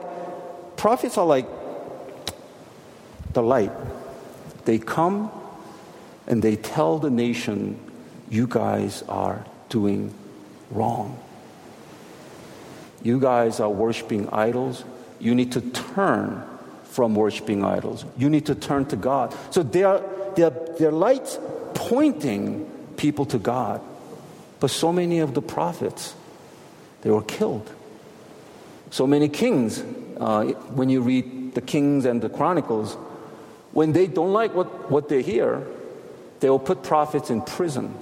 prophets 0.76 1.18
are 1.18 1.26
like 1.26 1.46
the 3.32 3.42
light. 3.42 3.72
They 4.64 4.78
come 4.78 5.30
and 6.26 6.42
they 6.42 6.56
tell 6.56 6.98
the 6.98 7.10
nation 7.10 7.78
you 8.30 8.46
guys 8.46 9.02
are 9.08 9.44
doing 9.68 10.14
wrong. 10.70 11.18
You 13.02 13.20
guys 13.20 13.60
are 13.60 13.70
worshiping 13.70 14.28
idols. 14.30 14.84
You 15.18 15.34
need 15.34 15.52
to 15.52 15.60
turn 15.60 16.42
from 16.84 17.14
worshiping 17.14 17.64
idols. 17.64 18.04
You 18.16 18.28
need 18.28 18.46
to 18.46 18.54
turn 18.54 18.86
to 18.86 18.96
God. 18.96 19.34
So 19.50 19.62
they 19.62 19.84
are, 19.84 20.02
they 20.34 20.42
are, 20.42 20.52
they're 20.78 20.92
lights 20.92 21.38
pointing 21.74 22.68
people 22.98 23.24
to 23.26 23.38
God. 23.38 23.80
But 24.60 24.70
so 24.70 24.92
many 24.92 25.20
of 25.20 25.32
the 25.32 25.40
prophets, 25.40 26.14
they 27.00 27.10
were 27.10 27.22
killed. 27.22 27.72
So 28.90 29.06
many 29.06 29.28
kings, 29.28 29.82
uh, 30.18 30.44
when 30.74 30.90
you 30.90 31.00
read 31.00 31.54
the 31.54 31.60
Kings 31.62 32.04
and 32.04 32.20
the 32.20 32.28
Chronicles, 32.28 32.94
when 33.72 33.92
they 33.92 34.06
don't 34.06 34.32
like 34.32 34.54
what, 34.54 34.90
what 34.90 35.08
they 35.08 35.22
hear, 35.22 35.66
they 36.40 36.50
will 36.50 36.58
put 36.58 36.82
prophets 36.82 37.30
in 37.30 37.42
prison 37.42 37.94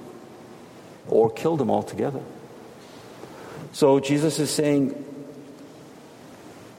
or 1.07 1.29
kill 1.31 1.57
them 1.57 1.69
altogether. 1.69 2.21
So 3.71 3.99
Jesus 3.99 4.39
is 4.39 4.49
saying, 4.49 5.03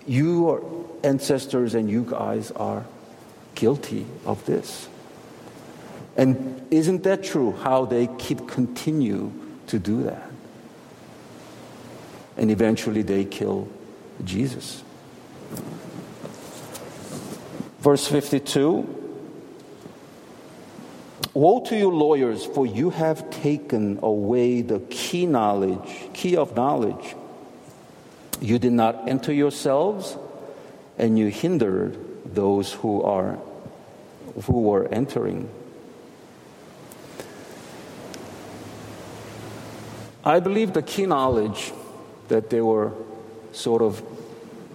Your 0.06 0.62
ancestors 1.04 1.74
and 1.74 1.90
you 1.90 2.04
guys 2.04 2.50
are 2.52 2.84
guilty 3.54 4.06
of 4.24 4.44
this. 4.46 4.88
And 6.18 6.66
isn't 6.72 7.04
that 7.04 7.22
true 7.22 7.52
how 7.52 7.84
they 7.84 8.08
keep 8.18 8.48
continue 8.48 9.32
to 9.68 9.78
do 9.78 10.02
that? 10.02 10.30
And 12.36 12.50
eventually 12.50 13.02
they 13.02 13.24
kill 13.24 13.68
Jesus. 14.24 14.82
Verse 17.78 18.06
52 18.06 18.96
Woe 21.34 21.60
to 21.66 21.76
you, 21.76 21.90
lawyers, 21.90 22.44
for 22.44 22.66
you 22.66 22.90
have 22.90 23.30
taken 23.30 24.00
away 24.02 24.62
the 24.62 24.80
key 24.90 25.24
knowledge, 25.24 26.08
key 26.12 26.36
of 26.36 26.56
knowledge. 26.56 27.14
You 28.40 28.58
did 28.58 28.72
not 28.72 29.08
enter 29.08 29.32
yourselves, 29.32 30.16
and 30.98 31.16
you 31.16 31.28
hindered 31.28 31.96
those 32.34 32.72
who 32.72 33.02
are 33.02 33.38
who 34.46 34.62
were 34.62 34.88
entering. 34.88 35.48
I 40.24 40.40
believe 40.40 40.72
the 40.72 40.82
key 40.82 41.06
knowledge 41.06 41.72
that 42.28 42.50
they 42.50 42.60
were 42.60 42.92
sort 43.52 43.82
of 43.82 44.02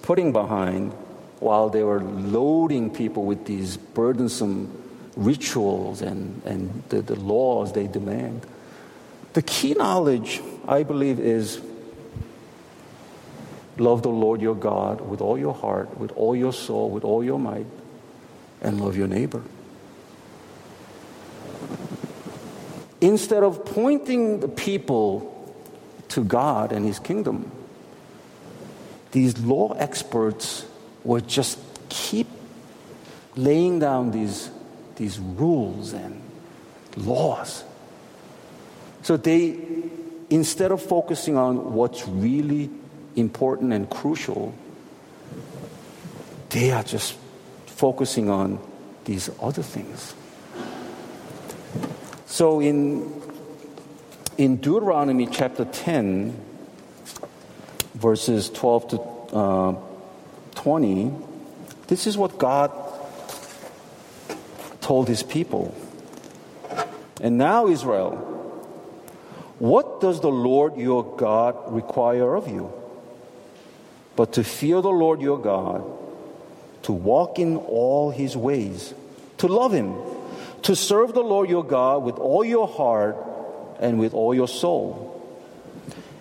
putting 0.01 0.31
behind 0.31 0.91
while 1.39 1.69
they 1.69 1.83
were 1.83 2.01
loading 2.01 2.89
people 2.89 3.25
with 3.25 3.45
these 3.45 3.77
burdensome 3.77 4.71
rituals 5.15 6.01
and, 6.01 6.41
and 6.45 6.83
the, 6.89 7.01
the 7.01 7.15
laws 7.15 7.73
they 7.73 7.87
demand. 7.87 8.45
The 9.33 9.41
key 9.41 9.73
knowledge, 9.73 10.41
I 10.67 10.83
believe, 10.83 11.19
is 11.19 11.61
love 13.77 14.01
the 14.01 14.09
Lord 14.09 14.41
your 14.41 14.55
God 14.55 15.01
with 15.01 15.21
all 15.21 15.37
your 15.37 15.53
heart, 15.53 15.97
with 15.97 16.11
all 16.13 16.35
your 16.35 16.53
soul, 16.53 16.89
with 16.89 17.03
all 17.03 17.23
your 17.23 17.39
might, 17.39 17.65
and 18.61 18.79
love 18.79 18.95
your 18.95 19.07
neighbor. 19.07 19.43
instead 23.03 23.43
of 23.43 23.65
pointing 23.65 24.39
the 24.39 24.47
people 24.47 25.29
to 26.13 26.23
God 26.23 26.71
and 26.71 26.85
His 26.85 26.99
kingdom, 26.99 27.51
these 29.11 29.37
law 29.39 29.73
experts 29.73 30.65
would 31.03 31.27
just 31.27 31.59
keep 31.89 32.27
laying 33.35 33.79
down 33.79 34.11
these, 34.11 34.49
these 34.95 35.19
rules 35.19 35.93
and 35.93 36.21
laws. 36.97 37.63
So 39.01 39.17
they, 39.17 39.59
instead 40.29 40.71
of 40.71 40.81
focusing 40.81 41.37
on 41.37 41.73
what's 41.73 42.07
really 42.07 42.69
important 43.15 43.73
and 43.73 43.89
crucial, 43.89 44.53
they 46.49 46.71
are 46.71 46.83
just 46.83 47.17
focusing 47.65 48.29
on 48.29 48.59
these 49.05 49.29
other 49.41 49.63
things. 49.63 50.13
So 52.25 52.61
in, 52.61 53.11
in 54.37 54.57
Deuteronomy 54.57 55.27
chapter 55.27 55.65
10, 55.65 56.39
verses 57.93 58.49
12 58.49 58.87
to 58.87 59.01
uh, 59.35 59.75
20, 60.55 61.11
this 61.87 62.07
is 62.07 62.17
what 62.17 62.37
God 62.37 62.71
told 64.81 65.07
his 65.07 65.23
people. 65.23 65.75
And 67.21 67.37
now, 67.37 67.67
Israel, 67.67 68.15
what 69.59 70.01
does 70.01 70.19
the 70.21 70.31
Lord 70.31 70.77
your 70.77 71.15
God 71.15 71.55
require 71.73 72.35
of 72.35 72.47
you? 72.47 72.73
But 74.15 74.33
to 74.33 74.43
fear 74.43 74.81
the 74.81 74.89
Lord 74.89 75.21
your 75.21 75.39
God, 75.39 75.83
to 76.83 76.91
walk 76.91 77.39
in 77.39 77.57
all 77.57 78.11
his 78.11 78.35
ways, 78.35 78.93
to 79.37 79.47
love 79.47 79.71
him, 79.73 79.95
to 80.63 80.75
serve 80.75 81.13
the 81.13 81.23
Lord 81.23 81.49
your 81.49 81.63
God 81.63 82.03
with 82.03 82.17
all 82.17 82.43
your 82.43 82.67
heart 82.67 83.15
and 83.79 83.99
with 83.99 84.13
all 84.13 84.33
your 84.33 84.47
soul, 84.47 85.19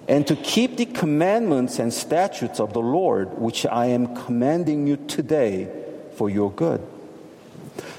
and 0.08 0.26
to 0.26 0.36
keep 0.36 0.76
the 0.76 0.86
commandments 0.86 1.78
and 1.78 1.92
statutes 1.92 2.58
of 2.60 2.72
the 2.72 2.80
Lord, 2.80 3.38
which 3.38 3.64
I 3.66 3.86
am 3.86 4.16
commanding 4.16 4.86
you 4.86 4.96
today 4.96 5.68
for 6.16 6.28
your 6.28 6.50
good. 6.50 6.84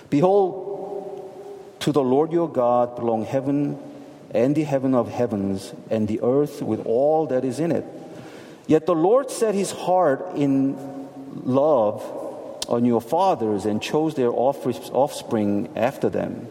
Behold, 0.09 1.77
to 1.79 1.91
the 1.91 2.03
Lord 2.03 2.31
your 2.31 2.49
God 2.49 2.95
belong 2.95 3.25
heaven 3.25 3.77
and 4.31 4.55
the 4.55 4.63
heaven 4.63 4.95
of 4.95 5.09
heavens 5.09 5.73
and 5.89 6.07
the 6.07 6.21
earth 6.21 6.61
with 6.61 6.85
all 6.85 7.27
that 7.27 7.43
is 7.43 7.59
in 7.59 7.71
it. 7.71 7.85
Yet 8.67 8.85
the 8.85 8.95
Lord 8.95 9.29
set 9.29 9.53
his 9.53 9.71
heart 9.71 10.35
in 10.35 10.77
love 11.43 12.03
on 12.67 12.85
your 12.85 13.01
fathers 13.01 13.65
and 13.65 13.81
chose 13.81 14.15
their 14.15 14.31
offspring 14.31 15.69
after 15.75 16.09
them. 16.09 16.47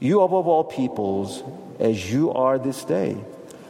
You 0.00 0.22
above 0.22 0.46
all 0.46 0.64
peoples, 0.64 1.42
as 1.78 2.10
you 2.10 2.32
are 2.32 2.58
this 2.58 2.84
day. 2.84 3.16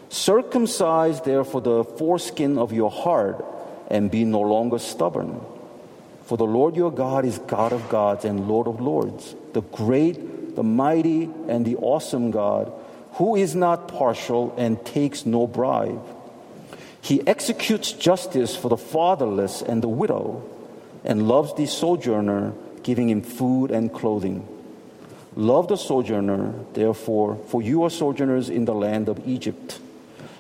Circumcise 0.09 1.21
therefore 1.23 1.61
the 1.61 1.85
foreskin 1.85 2.59
of 2.59 2.73
your 2.73 2.91
heart 2.91 3.45
and 3.89 4.11
be 4.11 4.25
no 4.25 4.41
longer 4.41 4.79
stubborn. 4.79 5.41
For 6.25 6.37
the 6.37 6.47
Lord 6.47 6.75
your 6.75 6.91
God 6.91 7.25
is 7.25 7.39
God 7.39 7.73
of 7.73 7.89
gods 7.89 8.25
and 8.25 8.49
Lord 8.49 8.67
of 8.67 8.81
lords, 8.81 9.35
the 9.53 9.63
great, 9.63 10.57
the 10.57 10.63
mighty, 10.63 11.31
and 11.49 11.65
the 11.65 11.77
awesome 11.77 12.31
God, 12.31 12.73
who 13.13 13.37
is 13.37 13.55
not 13.55 13.89
partial 13.89 14.55
and 14.57 14.85
takes 14.85 15.25
no 15.25 15.47
bribe. 15.47 16.05
He 17.01 17.25
executes 17.27 17.93
justice 17.93 18.57
for 18.57 18.69
the 18.69 18.77
fatherless 18.77 19.63
and 19.63 19.83
the 19.83 19.89
widow, 19.89 20.43
and 21.05 21.29
loves 21.29 21.55
the 21.55 21.67
sojourner, 21.67 22.53
giving 22.83 23.09
him 23.09 23.23
food 23.23 23.71
and 23.71 23.93
clothing. 23.93 24.47
Love 25.37 25.69
the 25.69 25.77
sojourner, 25.77 26.55
therefore, 26.73 27.37
for 27.49 27.63
you 27.63 27.85
are 27.85 27.91
sojourners 27.91 28.51
in 28.51 28.65
the 28.65 28.75
land 28.75 29.09
of 29.09 29.21
Egypt. 29.29 29.79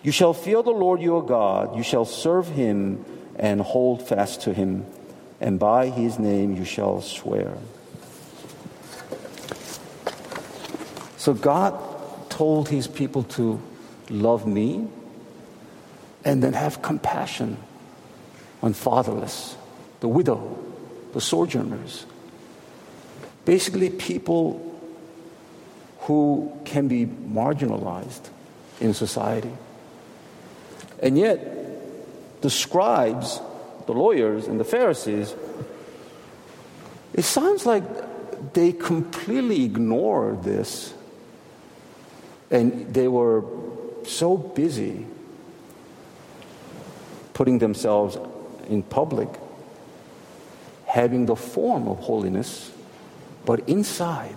You 0.02 0.10
shall 0.10 0.32
fear 0.32 0.62
the 0.62 0.70
Lord 0.70 1.00
your 1.00 1.24
God, 1.24 1.76
you 1.76 1.82
shall 1.82 2.04
serve 2.04 2.48
him 2.48 3.04
and 3.36 3.60
hold 3.60 4.08
fast 4.08 4.42
to 4.42 4.54
him 4.54 4.86
and 5.40 5.58
by 5.58 5.88
his 5.88 6.18
name 6.18 6.56
you 6.56 6.64
shall 6.64 7.00
swear. 7.00 7.56
So 11.16 11.34
God 11.34 11.74
told 12.30 12.68
his 12.68 12.86
people 12.86 13.24
to 13.24 13.60
love 14.08 14.46
me 14.46 14.88
and 16.24 16.42
then 16.42 16.52
have 16.52 16.82
compassion 16.82 17.56
on 18.62 18.72
fatherless, 18.72 19.56
the 20.00 20.08
widow, 20.08 20.56
the 21.12 21.20
sojourners. 21.20 22.06
Basically, 23.44 23.90
people 23.90 24.65
who 26.06 26.52
can 26.64 26.88
be 26.88 27.04
marginalized 27.04 28.30
in 28.80 28.94
society. 28.94 29.52
And 31.02 31.18
yet, 31.18 32.42
the 32.42 32.50
scribes 32.50 33.40
the 33.86 33.92
lawyers 33.92 34.46
and 34.46 34.60
the 34.60 34.64
Pharisees, 34.64 35.34
it 37.14 37.22
sounds 37.22 37.66
like 37.66 37.82
they 38.52 38.72
completely 38.72 39.64
ignored 39.64 40.42
this. 40.42 40.92
And 42.50 42.92
they 42.92 43.08
were 43.08 43.44
so 44.04 44.36
busy 44.36 45.06
putting 47.34 47.58
themselves 47.58 48.16
in 48.68 48.82
public, 48.82 49.28
having 50.86 51.26
the 51.26 51.36
form 51.36 51.88
of 51.88 51.98
holiness, 51.98 52.70
but 53.44 53.68
inside, 53.68 54.36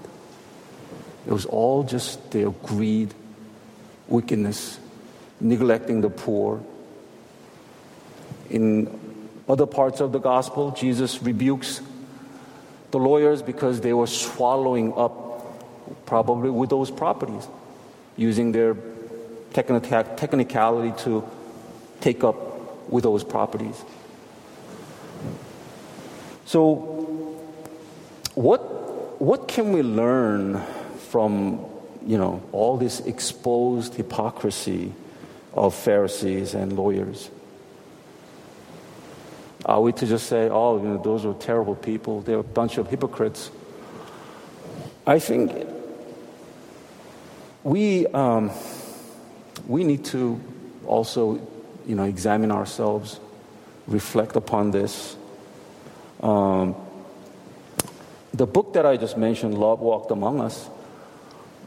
it 1.28 1.32
was 1.32 1.46
all 1.46 1.84
just 1.84 2.32
their 2.32 2.50
greed, 2.50 3.14
wickedness, 4.08 4.80
neglecting 5.40 6.02
the 6.02 6.10
poor. 6.10 6.62
In 8.50 9.00
other 9.48 9.66
parts 9.66 10.00
of 10.00 10.12
the 10.12 10.20
gospel, 10.20 10.72
Jesus 10.72 11.22
rebukes 11.22 11.82
the 12.92 13.00
lawyers 13.00 13.42
because 13.42 13.82
they 13.82 13.94
were 13.94 14.08
swallowing 14.08 14.94
up 14.94 15.30
probably 16.06 16.50
widow's 16.50 16.92
properties, 16.92 17.48
using 18.18 18.52
their 18.52 18.76
technicality 19.54 21.04
to 21.04 21.28
take 22.02 22.24
up 22.24 22.90
widow's 22.90 23.24
properties. 23.24 23.84
So, 26.46 26.76
what, 28.34 29.22
what 29.22 29.48
can 29.48 29.72
we 29.72 29.84
learn 29.84 30.64
from 31.10 31.66
you 32.06 32.18
know, 32.18 32.42
all 32.52 32.78
this 32.78 33.02
exposed 33.02 33.96
hypocrisy 33.96 34.94
of 35.54 35.76
Pharisees 35.76 36.54
and 36.54 36.74
lawyers? 36.74 37.30
Are 39.66 39.82
we 39.82 39.92
to 39.94 40.08
just 40.08 40.28
say, 40.28 40.50
oh, 40.50 40.82
you 40.82 40.88
know, 40.88 41.02
those 41.04 41.26
are 41.26 41.34
terrible 41.34 41.76
people, 41.76 42.22
they're 42.22 42.40
a 42.40 42.44
bunch 42.44 42.78
of 42.78 42.90
hypocrites? 42.90 43.52
I 45.06 45.20
think 45.20 45.68
we, 47.64 48.08
um, 48.08 48.52
we 49.68 49.84
need 49.84 50.06
to 50.06 50.40
also 50.86 51.42
you 51.86 51.96
know, 51.96 52.04
examine 52.04 52.52
ourselves, 52.52 53.20
reflect 53.88 54.36
upon 54.36 54.72
this. 54.72 55.16
Um, 56.22 56.76
the 58.34 58.46
book 58.46 58.74
that 58.74 58.86
I 58.86 58.98
just 58.98 59.18
mentioned, 59.18 59.58
Love 59.58 59.80
Walked 59.80 60.12
Among 60.12 60.40
Us, 60.40 60.70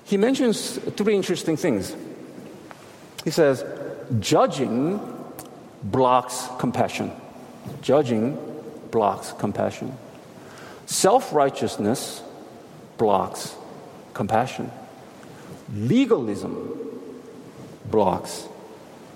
he 0.05 0.17
mentions 0.17 0.79
three 0.97 1.15
interesting 1.15 1.57
things. 1.57 1.95
He 3.25 3.31
says, 3.31 3.65
judging 4.19 5.01
blocks 5.83 6.49
compassion. 6.59 7.12
Judging 7.81 8.38
blocks 8.91 9.33
compassion. 9.38 9.97
Self 10.87 11.33
righteousness 11.33 12.23
blocks 12.99 13.55
compassion. 14.15 14.71
Legalism 15.75 16.79
blocks 17.91 18.47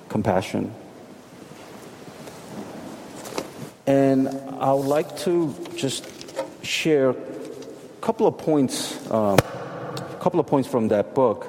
compassion. 0.09 0.75
And 3.87 4.29
I 4.59 4.73
would 4.73 4.87
like 4.87 5.17
to 5.19 5.55
just 5.77 6.09
share 6.65 7.11
a 7.11 7.17
couple 8.01 8.27
of 8.27 8.39
points, 8.39 8.97
uh, 9.11 9.37
couple 10.27 10.41
of 10.41 10.47
points 10.49 10.69
from 10.69 10.89
that 10.89 11.15
book. 11.15 11.47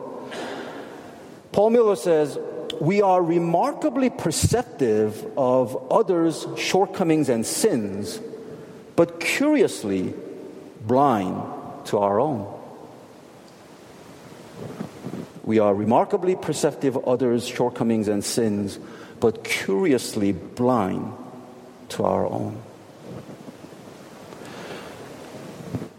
Paul 1.51 1.71
Miller 1.71 1.95
says, 1.95 2.37
we 2.79 3.01
are 3.01 3.23
remarkably 3.23 4.11
perceptive 4.11 5.25
of 5.35 5.91
others' 5.91 6.45
shortcomings 6.57 7.27
and 7.27 7.43
sins, 7.43 8.21
but 8.95 9.19
curiously 9.19 10.13
blind 10.85 11.41
to 11.85 11.97
our 11.97 12.19
own. 12.19 12.45
We 15.43 15.57
are 15.57 15.73
remarkably 15.73 16.35
perceptive 16.35 16.97
of 16.97 17.07
others' 17.07 17.47
shortcomings 17.47 18.07
and 18.07 18.23
sins, 18.23 18.77
but 19.19 19.43
curiously 19.43 20.33
blind 20.33 21.13
to 21.89 22.03
our 22.03 22.27
own. 22.27 22.61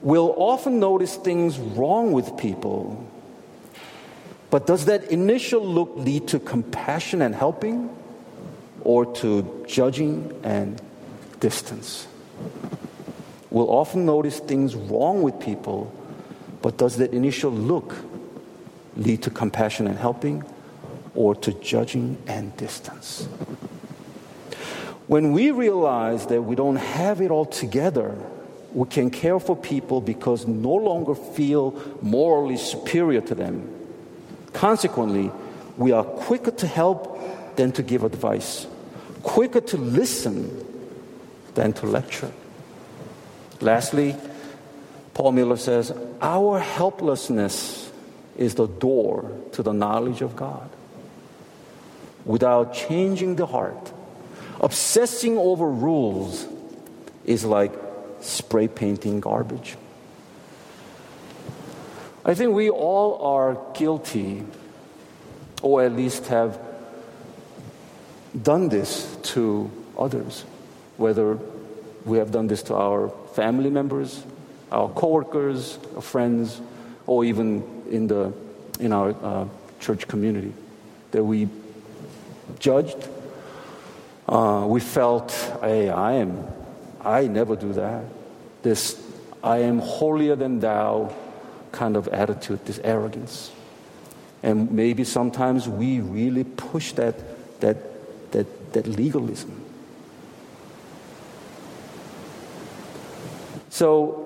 We'll 0.09 0.35
often 0.39 0.81
notice 0.81 1.17
things 1.17 1.59
wrong 1.59 2.13
with 2.13 2.39
people 2.39 3.07
But 4.51 4.67
does 4.67 4.87
that 4.87 5.05
initial 5.11 5.61
look 5.61 5.93
lead 5.97 6.29
to 6.29 6.39
compassion 6.41 7.21
and 7.21 7.35
helping 7.35 7.91
or 8.83 9.05
to 9.17 9.65
judging 9.69 10.33
and 10.43 10.81
distance? 11.41 12.07
We'll 13.51 13.71
often 13.71 14.07
notice 14.07 14.41
things 14.41 14.75
wrong 14.75 15.23
with 15.23 15.39
people, 15.41 15.93
but 16.63 16.79
does 16.79 16.97
that 16.97 17.13
initial 17.13 17.51
look 17.51 17.97
lead 18.97 19.23
to 19.25 19.31
compassion 19.31 19.87
and 19.87 19.99
helping 19.99 20.45
or 21.15 21.35
to 21.35 21.53
judging 21.53 22.17
and 22.27 22.57
distance? 22.57 23.25
When 25.07 25.33
we 25.33 25.51
realize 25.51 26.27
that 26.27 26.43
we 26.43 26.55
don't 26.57 26.77
have 26.77 27.21
it 27.21 27.31
all 27.31 27.47
together, 27.47 28.17
we 28.73 28.87
can 28.87 29.11
care 29.11 29.41
for 29.41 29.57
people 29.57 30.01
because 30.01 30.47
no 30.47 30.75
longer 30.75 31.15
feel 31.15 31.73
morally 32.03 32.57
superior 32.57 33.21
to 33.23 33.35
them. 33.35 33.69
Consequently, 34.53 35.31
we 35.77 35.93
are 35.93 36.05
quicker 36.05 36.51
to 36.51 36.67
help 36.67 37.57
than 37.57 37.73
to 37.73 37.83
give 37.83 38.05
advice, 38.05 38.67
quicker 39.23 39.61
to 39.61 39.77
listen 39.77 40.65
than 41.55 41.73
to 41.75 41.87
lecture. 41.87 42.31
Lastly, 43.61 44.15
Paul 45.15 45.33
Miller 45.33 45.57
says, 45.57 45.93
Our 46.21 46.61
helplessness 46.61 47.91
is 48.37 48.55
the 48.55 48.69
door 48.69 49.33
to 49.53 49.63
the 49.63 49.73
knowledge 49.73 50.21
of 50.21 50.37
God. 50.37 50.69
Without 52.25 52.75
changing 52.75 53.37
the 53.37 53.47
heart, 53.47 53.93
obsessing 54.61 55.39
over 55.39 55.69
rules 55.69 56.47
is 57.25 57.45
like 57.45 57.73
spray 58.21 58.69
painting 58.69 59.21
garbage. 59.21 59.77
I 62.25 62.35
think 62.35 62.55
we 62.55 62.69
all 62.69 63.23
are 63.23 63.59
guilty, 63.75 64.45
or 65.63 65.83
at 65.83 65.93
least 65.93 66.27
have 66.27 66.59
done 68.43 68.69
this 68.69 69.17
to 69.23 69.71
others, 69.99 70.45
whether 70.99 71.39
we 72.05 72.19
have 72.19 72.31
done 72.31 72.47
this 72.47 72.63
to 72.65 72.75
our 72.75 73.09
family 73.35 73.71
members, 73.71 74.23
our 74.71 74.89
coworkers, 74.91 75.79
our 75.95 76.03
friends, 76.03 76.61
or 77.07 77.25
even 77.25 77.65
in, 77.91 78.07
the, 78.07 78.33
in 78.79 78.93
our 78.93 79.11
uh, 79.23 79.47
church 79.81 80.07
community, 80.07 80.53
that 81.13 81.25
we 81.25 81.49
judged. 82.59 83.09
Uh, 84.29 84.67
we 84.69 84.81
felt, 84.81 85.33
hey, 85.63 85.89
I 85.89 86.13
am, 86.15 86.47
I 87.05 87.27
never 87.27 87.57
do 87.57 87.73
that. 87.75 88.05
This, 88.63 89.01
I 89.43 89.59
am 89.59 89.79
holier 89.79 90.37
than 90.37 90.61
thou 90.61 91.15
kind 91.73 91.97
of 91.97 92.09
attitude, 92.09 92.65
this 92.65 92.81
arrogance. 92.83 93.51
And 94.43 94.71
maybe 94.71 95.05
sometimes 95.05 95.69
we 95.69 96.01
really 96.01 96.45
push 96.45 96.93
that, 96.93 97.15
that, 97.61 97.77
that, 98.33 98.73
that 98.73 98.87
legalism. 98.87 99.65
So, 103.71 104.25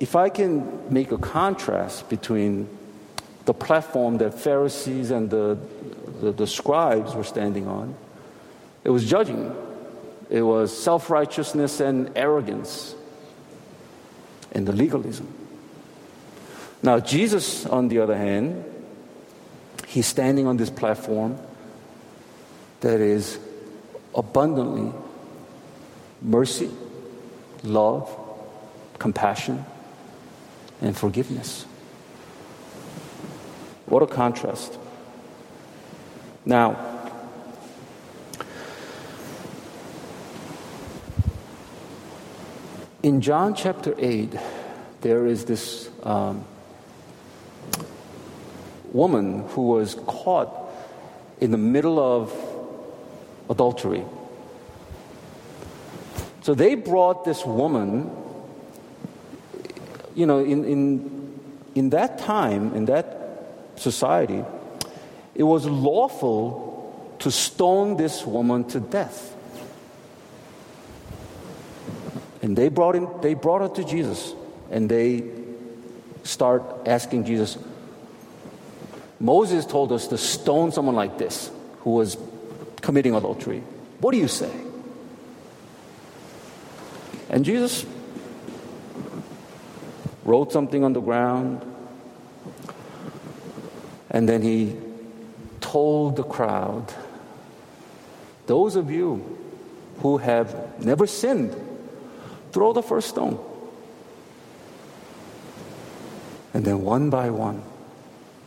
if 0.00 0.16
I 0.16 0.28
can 0.28 0.92
make 0.92 1.12
a 1.12 1.18
contrast 1.18 2.08
between 2.08 2.68
the 3.44 3.54
platform 3.54 4.18
that 4.18 4.34
Pharisees 4.34 5.10
and 5.10 5.28
the, 5.28 5.58
the, 6.20 6.32
the 6.32 6.46
scribes 6.46 7.14
were 7.14 7.24
standing 7.24 7.68
on, 7.68 7.94
it 8.82 8.90
was 8.90 9.08
judging, 9.08 9.54
it 10.30 10.42
was 10.42 10.76
self 10.76 11.10
righteousness 11.10 11.80
and 11.80 12.10
arrogance, 12.16 12.94
and 14.52 14.66
the 14.66 14.72
legalism. 14.72 15.26
Now, 16.82 17.00
Jesus, 17.00 17.66
on 17.66 17.88
the 17.88 17.98
other 17.98 18.16
hand, 18.16 18.64
he's 19.86 20.06
standing 20.06 20.46
on 20.46 20.56
this 20.56 20.70
platform 20.70 21.36
that 22.80 23.00
is 23.00 23.38
abundantly 24.14 24.92
mercy, 26.22 26.70
love, 27.62 28.08
compassion, 28.98 29.64
and 30.80 30.96
forgiveness. 30.96 31.64
What 33.86 34.02
a 34.02 34.06
contrast. 34.06 34.78
Now, 36.44 36.89
in 43.10 43.20
John 43.20 43.56
chapter 43.56 43.92
8, 43.98 44.36
there 45.00 45.26
is 45.26 45.44
this 45.44 45.90
um, 46.04 46.44
woman 48.92 49.48
who 49.48 49.62
was 49.62 49.96
caught 50.06 50.54
in 51.40 51.50
the 51.50 51.58
middle 51.58 51.98
of 51.98 52.32
adultery. 53.50 54.04
So 56.42 56.54
they 56.54 56.76
brought 56.76 57.24
this 57.24 57.44
woman, 57.44 58.12
you 60.14 60.26
know, 60.26 60.38
in, 60.38 60.64
in, 60.64 61.40
in 61.74 61.90
that 61.90 62.20
time, 62.20 62.76
in 62.76 62.84
that 62.84 63.74
society, 63.74 64.44
it 65.34 65.42
was 65.42 65.66
lawful 65.66 67.16
to 67.18 67.32
stone 67.32 67.96
this 67.96 68.24
woman 68.24 68.62
to 68.68 68.78
death. 68.78 69.34
And 72.50 72.58
they 72.58 72.68
brought, 72.68 72.96
him, 72.96 73.06
they 73.20 73.34
brought 73.34 73.60
her 73.60 73.68
to 73.76 73.84
Jesus 73.88 74.34
and 74.72 74.88
they 74.88 75.22
start 76.24 76.64
asking 76.84 77.24
Jesus, 77.24 77.56
Moses 79.20 79.64
told 79.64 79.92
us 79.92 80.08
to 80.08 80.18
stone 80.18 80.72
someone 80.72 80.96
like 80.96 81.16
this 81.16 81.48
who 81.82 81.90
was 81.90 82.16
committing 82.80 83.14
adultery. 83.14 83.60
What 84.00 84.10
do 84.10 84.18
you 84.18 84.26
say? 84.26 84.50
And 87.28 87.44
Jesus 87.44 87.86
wrote 90.24 90.50
something 90.50 90.82
on 90.82 90.92
the 90.92 91.00
ground, 91.00 91.64
and 94.10 94.28
then 94.28 94.42
he 94.42 94.76
told 95.60 96.16
the 96.16 96.24
crowd, 96.24 96.92
Those 98.46 98.74
of 98.74 98.90
you 98.90 99.38
who 100.00 100.18
have 100.18 100.84
never 100.84 101.06
sinned, 101.06 101.54
throw 102.52 102.72
the 102.72 102.82
first 102.82 103.08
stone. 103.08 103.38
And 106.52 106.64
then 106.64 106.82
one 106.82 107.10
by 107.10 107.30
one, 107.30 107.62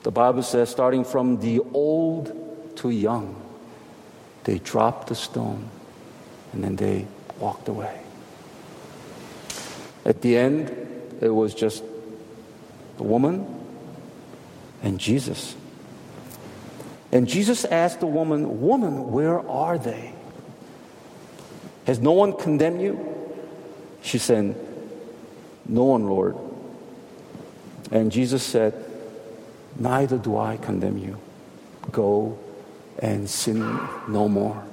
the 0.03 0.11
Bible 0.11 0.43
says, 0.43 0.69
starting 0.69 1.05
from 1.05 1.39
the 1.39 1.61
old 1.73 2.75
to 2.77 2.89
young, 2.89 3.41
they 4.43 4.59
dropped 4.59 5.07
the 5.07 5.15
stone 5.15 5.69
and 6.51 6.63
then 6.63 6.75
they 6.75 7.07
walked 7.39 7.69
away. 7.69 8.01
At 10.05 10.21
the 10.21 10.37
end, 10.37 10.69
it 11.21 11.29
was 11.29 11.53
just 11.53 11.83
the 12.97 13.03
woman 13.03 13.47
and 14.81 14.99
Jesus. 14.99 15.55
And 17.11 17.27
Jesus 17.27 17.63
asked 17.63 18.01
the 18.01 18.07
woman, 18.07 18.61
Woman, 18.61 19.11
where 19.11 19.39
are 19.47 19.77
they? 19.77 20.13
Has 21.85 21.99
no 21.99 22.11
one 22.11 22.33
condemned 22.33 22.81
you? 22.81 23.12
She 24.03 24.17
said, 24.17 24.55
No 25.65 25.85
one, 25.85 26.05
Lord. 26.05 26.35
And 27.89 28.11
Jesus 28.11 28.43
said, 28.43 28.73
Neither 29.79 30.17
do 30.17 30.37
I 30.37 30.57
condemn 30.57 30.97
you. 30.97 31.17
Go 31.91 32.37
and 32.99 33.27
sin 33.29 33.59
no 34.07 34.27
more. 34.29 34.63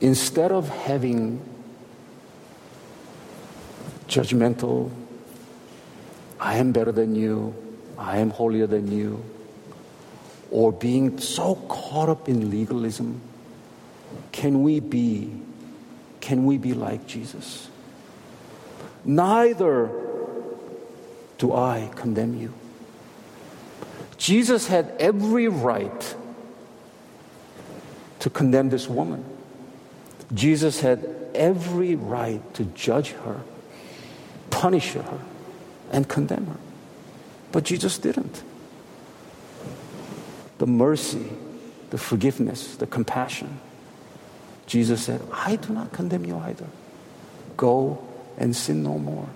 Instead 0.00 0.52
of 0.52 0.68
having 0.68 1.40
judgmental, 4.06 4.90
I 6.40 6.56
am 6.56 6.72
better 6.72 6.92
than 6.92 7.14
you, 7.14 7.54
I 7.96 8.18
am 8.18 8.30
holier 8.30 8.66
than 8.66 8.90
you, 8.90 9.24
or 10.50 10.72
being 10.72 11.18
so 11.18 11.56
caught 11.68 12.08
up 12.08 12.28
in 12.28 12.50
legalism, 12.50 13.20
can 14.32 14.62
we 14.62 14.80
be, 14.80 15.32
can 16.20 16.44
we 16.46 16.58
be 16.58 16.74
like 16.74 17.06
Jesus? 17.06 17.68
Neither 19.04 19.90
do 21.38 21.52
I 21.52 21.90
condemn 21.94 22.38
you. 22.38 22.52
Jesus 24.16 24.66
had 24.66 24.92
every 24.98 25.48
right 25.48 26.16
to 28.18 28.30
condemn 28.30 28.68
this 28.68 28.88
woman. 28.88 29.24
Jesus 30.34 30.80
had 30.80 31.08
every 31.34 31.94
right 31.94 32.42
to 32.54 32.64
judge 32.64 33.10
her, 33.10 33.40
punish 34.50 34.92
her, 34.92 35.20
and 35.92 36.08
condemn 36.08 36.46
her. 36.46 36.56
But 37.52 37.64
Jesus 37.64 37.96
didn't. 37.98 38.42
The 40.58 40.66
mercy, 40.66 41.30
the 41.90 41.98
forgiveness, 41.98 42.76
the 42.76 42.86
compassion. 42.86 43.60
Jesus 44.68 45.02
said, 45.02 45.20
I 45.32 45.56
do 45.56 45.72
not 45.72 45.92
condemn 45.92 46.24
you 46.24 46.36
either. 46.38 46.68
Go 47.56 47.98
and 48.36 48.54
sin 48.54 48.84
no 48.84 49.00
more. 49.00 49.26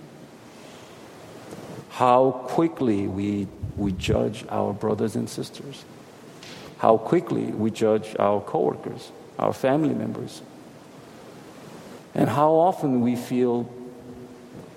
how 1.93 2.31
quickly 2.49 3.07
we, 3.07 3.47
we 3.77 3.93
judge 3.93 4.45
our 4.49 4.73
brothers 4.73 5.15
and 5.15 5.29
sisters, 5.29 5.85
how 6.79 6.97
quickly 6.97 7.45
we 7.45 7.71
judge 7.71 8.17
our 8.19 8.41
coworkers, 8.41 9.13
our 9.39 9.53
family 9.53 9.93
members, 9.95 10.41
and 12.15 12.31
how 12.31 12.53
often 12.55 13.03
we 13.03 13.15
feel, 13.15 13.71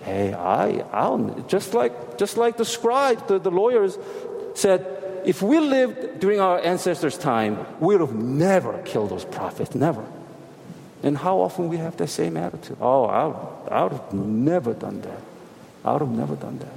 hey, 0.03 0.33
I, 0.33 0.83
I'll, 0.91 1.45
just 1.47 1.73
like, 1.73 2.17
just 2.17 2.35
like 2.35 2.57
the 2.57 2.65
scribes, 2.65 3.23
the, 3.27 3.39
the 3.39 3.51
lawyers 3.51 3.97
said, 4.53 4.85
if 5.25 5.41
we 5.41 5.59
lived 5.59 6.19
during 6.19 6.41
our 6.41 6.59
ancestors' 6.59 7.17
time, 7.17 7.65
we 7.79 7.95
would 7.95 8.01
have 8.01 8.15
never 8.15 8.77
killed 8.83 9.09
those 9.09 9.25
prophets, 9.25 9.73
never. 9.73 10.05
And 11.05 11.15
how 11.15 11.37
often 11.37 11.69
we 11.69 11.77
have 11.77 11.95
that 11.97 12.07
same 12.07 12.35
attitude? 12.35 12.77
Oh, 12.81 13.05
I 13.05 13.25
would, 13.27 13.71
I 13.71 13.83
would 13.83 13.91
have 13.91 14.11
never 14.11 14.73
done 14.73 15.01
that. 15.01 15.21
I 15.85 15.91
would 15.93 16.01
have 16.01 16.09
never 16.09 16.35
done 16.35 16.57
that. 16.57 16.73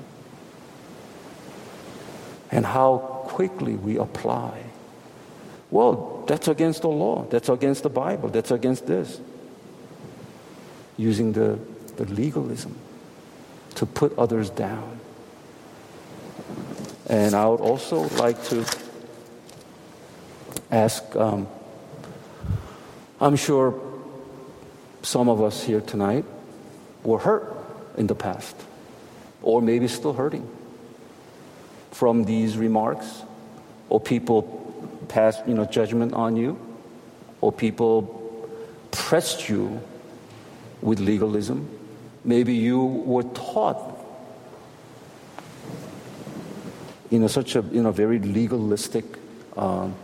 And 2.51 2.67
how 2.67 2.99
quickly 3.25 3.75
we 3.75 3.97
apply. 3.97 4.65
Well, 5.71 6.25
that's 6.27 6.47
against 6.47 6.83
the 6.83 6.89
law. 6.89 7.25
That's 7.31 7.49
against 7.49 7.85
the 7.85 7.89
Bible. 7.89 8.29
That's 8.29 8.51
against 8.51 8.87
this. 8.87 9.19
Using 10.99 11.33
the, 11.33 11.59
the 11.97 12.05
legalism 12.05 12.77
to 13.77 13.87
put 13.87 14.19
others 14.19 14.51
down. 14.51 15.01
And 17.07 17.35
I 17.35 17.47
would 17.47 17.61
also 17.61 18.03
like 18.17 18.45
to 18.45 18.67
ask 20.71 21.17
um, 21.17 21.49
I'm 23.21 23.37
sure 23.37 23.88
some 25.03 25.29
of 25.29 25.43
us 25.43 25.65
here 25.65 25.81
tonight 25.81 26.25
were 27.03 27.19
hurt 27.19 27.55
in 27.97 28.07
the 28.07 28.15
past, 28.15 28.57
or 29.43 29.63
maybe 29.63 29.89
still 29.89 30.13
hurting 30.13 30.49
from 31.91 32.25
these 32.25 32.57
remarks, 32.57 33.23
or 33.89 34.01
people 34.01 34.43
passed 35.09 35.47
you 35.47 35.55
know, 35.55 35.65
judgment 35.65 36.13
on 36.13 36.37
you, 36.37 36.59
or 37.41 37.53
people 37.53 38.49
pressed 38.91 39.49
you 39.49 39.81
with 40.83 41.01
legalism. 41.01 41.69
Maybe 42.25 42.55
you 42.55 42.85
were 42.85 43.23
taught 43.23 43.97
you 47.11 47.19
know, 47.19 47.27
such 47.27 47.57
a 47.57 47.63
you 47.73 47.83
know, 47.83 47.91
very 47.91 48.19
legalistic 48.19 49.05
um, 49.57 49.95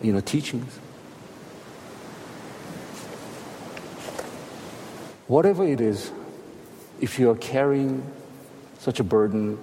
you 0.00 0.12
know, 0.12 0.20
teachings. 0.20 0.78
Whatever 5.26 5.64
it 5.64 5.80
is, 5.80 6.10
if 7.00 7.18
you 7.18 7.30
are 7.30 7.36
carrying 7.36 8.04
such 8.78 9.00
a 9.00 9.04
burden 9.04 9.58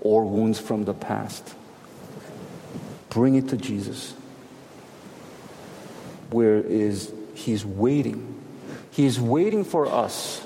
or 0.00 0.24
wounds 0.24 0.60
from 0.60 0.84
the 0.84 0.92
past, 0.92 1.54
bring 3.08 3.34
it 3.34 3.48
to 3.48 3.56
Jesus. 3.56 4.12
Where 6.30 6.58
is 6.58 7.12
He's 7.34 7.64
waiting? 7.64 8.34
He's 8.90 9.18
waiting 9.18 9.64
for 9.64 9.86
us 9.86 10.44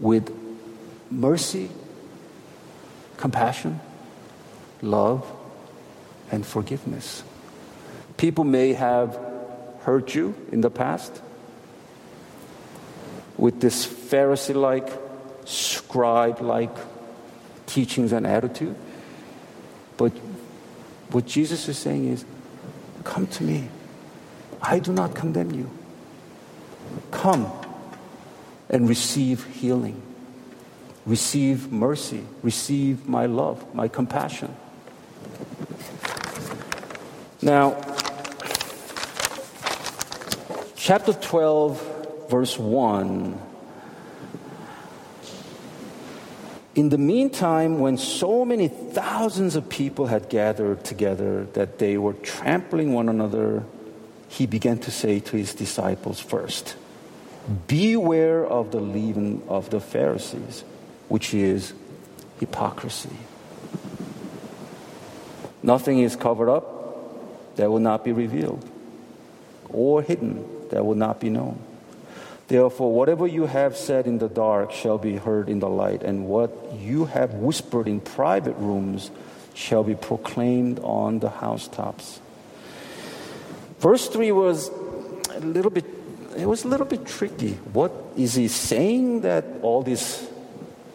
with 0.00 0.34
mercy, 1.10 1.68
compassion, 3.18 3.80
love, 4.80 5.30
and 6.30 6.46
forgiveness. 6.46 7.22
People 8.16 8.44
may 8.44 8.72
have 8.72 9.18
hurt 9.80 10.14
you 10.14 10.34
in 10.50 10.62
the 10.62 10.70
past 10.70 11.20
with 13.36 13.60
this 13.60 13.86
Pharisee 13.86 14.54
like, 14.54 14.88
scribe 15.44 16.40
like 16.40 16.74
teachings 17.66 18.12
and 18.12 18.26
attitude. 18.26 18.76
But 19.96 20.12
what 21.10 21.26
Jesus 21.26 21.68
is 21.68 21.78
saying 21.78 22.08
is, 22.08 22.24
Come 23.06 23.28
to 23.28 23.44
me. 23.44 23.68
I 24.60 24.80
do 24.80 24.92
not 24.92 25.14
condemn 25.14 25.52
you. 25.52 25.70
Come 27.12 27.50
and 28.68 28.88
receive 28.88 29.44
healing, 29.44 30.02
receive 31.06 31.70
mercy, 31.70 32.26
receive 32.42 33.08
my 33.08 33.26
love, 33.26 33.74
my 33.74 33.86
compassion. 33.86 34.54
Now, 37.40 37.80
chapter 40.74 41.12
12 41.12 41.95
verse 42.28 42.58
1. 42.58 43.38
In 46.74 46.90
the 46.90 46.98
meantime, 46.98 47.78
when 47.78 47.96
so 47.96 48.44
many 48.44 48.68
thousands 48.68 49.56
of 49.56 49.68
people 49.68 50.06
had 50.06 50.28
gathered 50.28 50.84
together 50.84 51.44
that 51.54 51.78
they 51.78 51.96
were 51.96 52.12
trampling 52.12 52.92
one 52.92 53.08
another, 53.08 53.64
he 54.28 54.46
began 54.46 54.78
to 54.80 54.90
say 54.90 55.20
to 55.20 55.36
his 55.36 55.54
disciples 55.54 56.20
first, 56.20 56.76
Beware 57.66 58.44
of 58.44 58.72
the 58.72 58.80
leaven 58.80 59.42
of 59.48 59.70
the 59.70 59.80
Pharisees, 59.80 60.64
which 61.08 61.32
is 61.32 61.72
hypocrisy. 62.40 63.16
Nothing 65.62 66.00
is 66.00 66.14
covered 66.14 66.50
up 66.50 67.56
that 67.56 67.70
will 67.70 67.80
not 67.80 68.04
be 68.04 68.12
revealed, 68.12 68.68
or 69.70 70.02
hidden 70.02 70.44
that 70.70 70.84
will 70.84 70.94
not 70.94 71.20
be 71.20 71.30
known. 71.30 71.58
Therefore, 72.48 72.92
whatever 72.92 73.26
you 73.26 73.46
have 73.46 73.76
said 73.76 74.06
in 74.06 74.18
the 74.18 74.28
dark 74.28 74.70
shall 74.70 74.98
be 74.98 75.16
heard 75.16 75.48
in 75.48 75.58
the 75.58 75.68
light, 75.68 76.02
and 76.02 76.28
what 76.28 76.72
you 76.78 77.06
have 77.06 77.34
whispered 77.34 77.88
in 77.88 78.00
private 78.00 78.56
rooms 78.56 79.10
shall 79.54 79.82
be 79.82 79.94
proclaimed 79.94 80.78
on 80.80 81.18
the 81.18 81.30
housetops. 81.30 82.20
Verse 83.80 84.08
3 84.08 84.30
was 84.32 84.70
a 85.34 85.40
little 85.40 85.70
bit 85.70 85.84
it 86.36 86.46
was 86.46 86.64
a 86.64 86.68
little 86.68 86.86
bit 86.86 87.06
tricky. 87.06 87.52
What 87.72 87.92
is 88.14 88.34
he 88.34 88.48
saying 88.48 89.22
that 89.22 89.44
all 89.62 89.82
this 89.82 90.28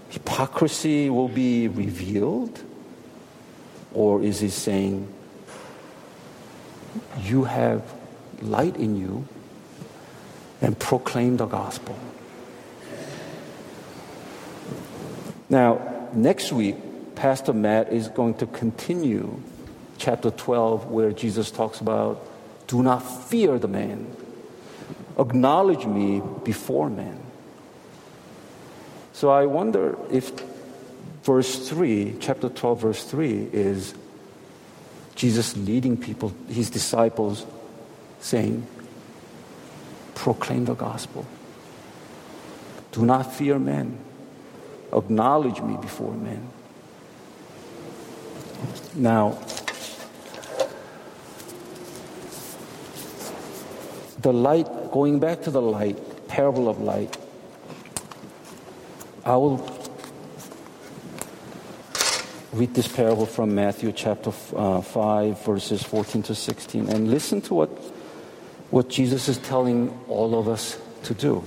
hypocrisy 0.10 1.10
will 1.10 1.30
be 1.30 1.68
revealed? 1.68 2.62
Or 3.94 4.22
is 4.22 4.40
he 4.40 4.50
saying 4.50 5.12
you 7.24 7.46
have 7.46 7.82
light 8.42 8.78
in 8.78 8.96
you 8.96 9.28
and 10.62 10.78
proclaim 10.78 11.38
the 11.38 11.46
gospel. 11.46 11.98
Now, 15.50 16.08
next 16.14 16.52
week, 16.52 16.76
Pastor 17.16 17.54
Matt 17.54 17.92
is 17.92 18.08
going 18.08 18.36
to 18.36 18.46
continue 18.46 19.42
chapter 19.98 20.32
12, 20.32 20.90
where 20.90 21.12
Jesus 21.12 21.52
talks 21.52 21.82
about 21.82 22.26
do 22.68 22.82
not 22.82 23.00
fear 23.00 23.60
the 23.60 23.68
man, 23.68 24.08
acknowledge 25.20 25.86
me 25.86 26.22
before 26.44 26.90
men. 26.90 27.20
So 29.14 29.30
I 29.30 29.46
wonder 29.46 29.98
if 30.10 30.32
verse 31.24 31.68
3, 31.70 32.16
chapter 32.20 32.50
12, 32.50 32.82
verse 32.82 33.04
3, 33.04 33.50
is 33.52 33.94
Jesus 35.16 35.56
leading 35.58 35.98
people, 35.98 36.34
his 36.48 36.70
disciples, 36.70 37.46
saying, 38.22 38.66
proclaim 40.22 40.66
the 40.66 40.76
gospel. 40.76 41.26
Do 42.92 43.04
not 43.04 43.34
fear 43.34 43.58
men. 43.58 43.98
Acknowledge 44.94 45.60
me 45.62 45.78
before 45.82 46.14
men. 46.14 46.48
Now, 48.94 49.40
the 54.22 54.32
light, 54.32 54.92
going 54.92 55.20
back 55.20 55.42
to 55.44 55.50
the 55.50 55.62
light, 55.62 55.98
parable 56.28 56.70
of 56.70 56.80
light, 56.80 57.18
I 59.26 59.36
will 59.38 59.58
read 62.54 62.76
this 62.76 62.88
parable 62.88 63.26
from 63.26 63.56
Matthew 63.56 63.92
chapter 63.92 64.32
uh, 64.56 64.82
5, 64.82 65.46
verses 65.46 65.82
14 65.82 66.22
to 66.24 66.36
16, 66.36 66.90
and 66.90 67.10
listen 67.10 67.42
to 67.42 67.56
what 67.56 67.81
what 68.72 68.90
Jesus 68.90 69.28
is 69.28 69.38
telling 69.38 69.98
all 70.08 70.40
of 70.40 70.48
us 70.48 70.80
to 71.04 71.14
do. 71.14 71.44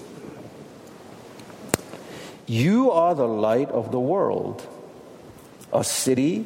You 2.46 2.90
are 2.90 3.14
the 3.14 3.26
light 3.26 3.70
of 3.70 3.90
the 3.90 3.98
world. 3.98 4.66
A 5.72 5.82
city 5.82 6.44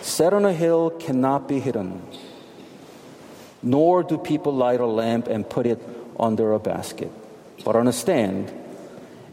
set 0.00 0.32
on 0.32 0.44
a 0.44 0.52
hill 0.52 0.90
cannot 0.90 1.46
be 1.46 1.60
hidden, 1.60 2.02
nor 3.62 4.02
do 4.02 4.16
people 4.16 4.54
light 4.54 4.80
a 4.80 4.86
lamp 4.86 5.28
and 5.28 5.48
put 5.48 5.66
it 5.66 5.80
under 6.18 6.54
a 6.54 6.58
basket, 6.58 7.12
but 7.64 7.76
on 7.76 7.86
a 7.86 7.92
stand, 7.92 8.50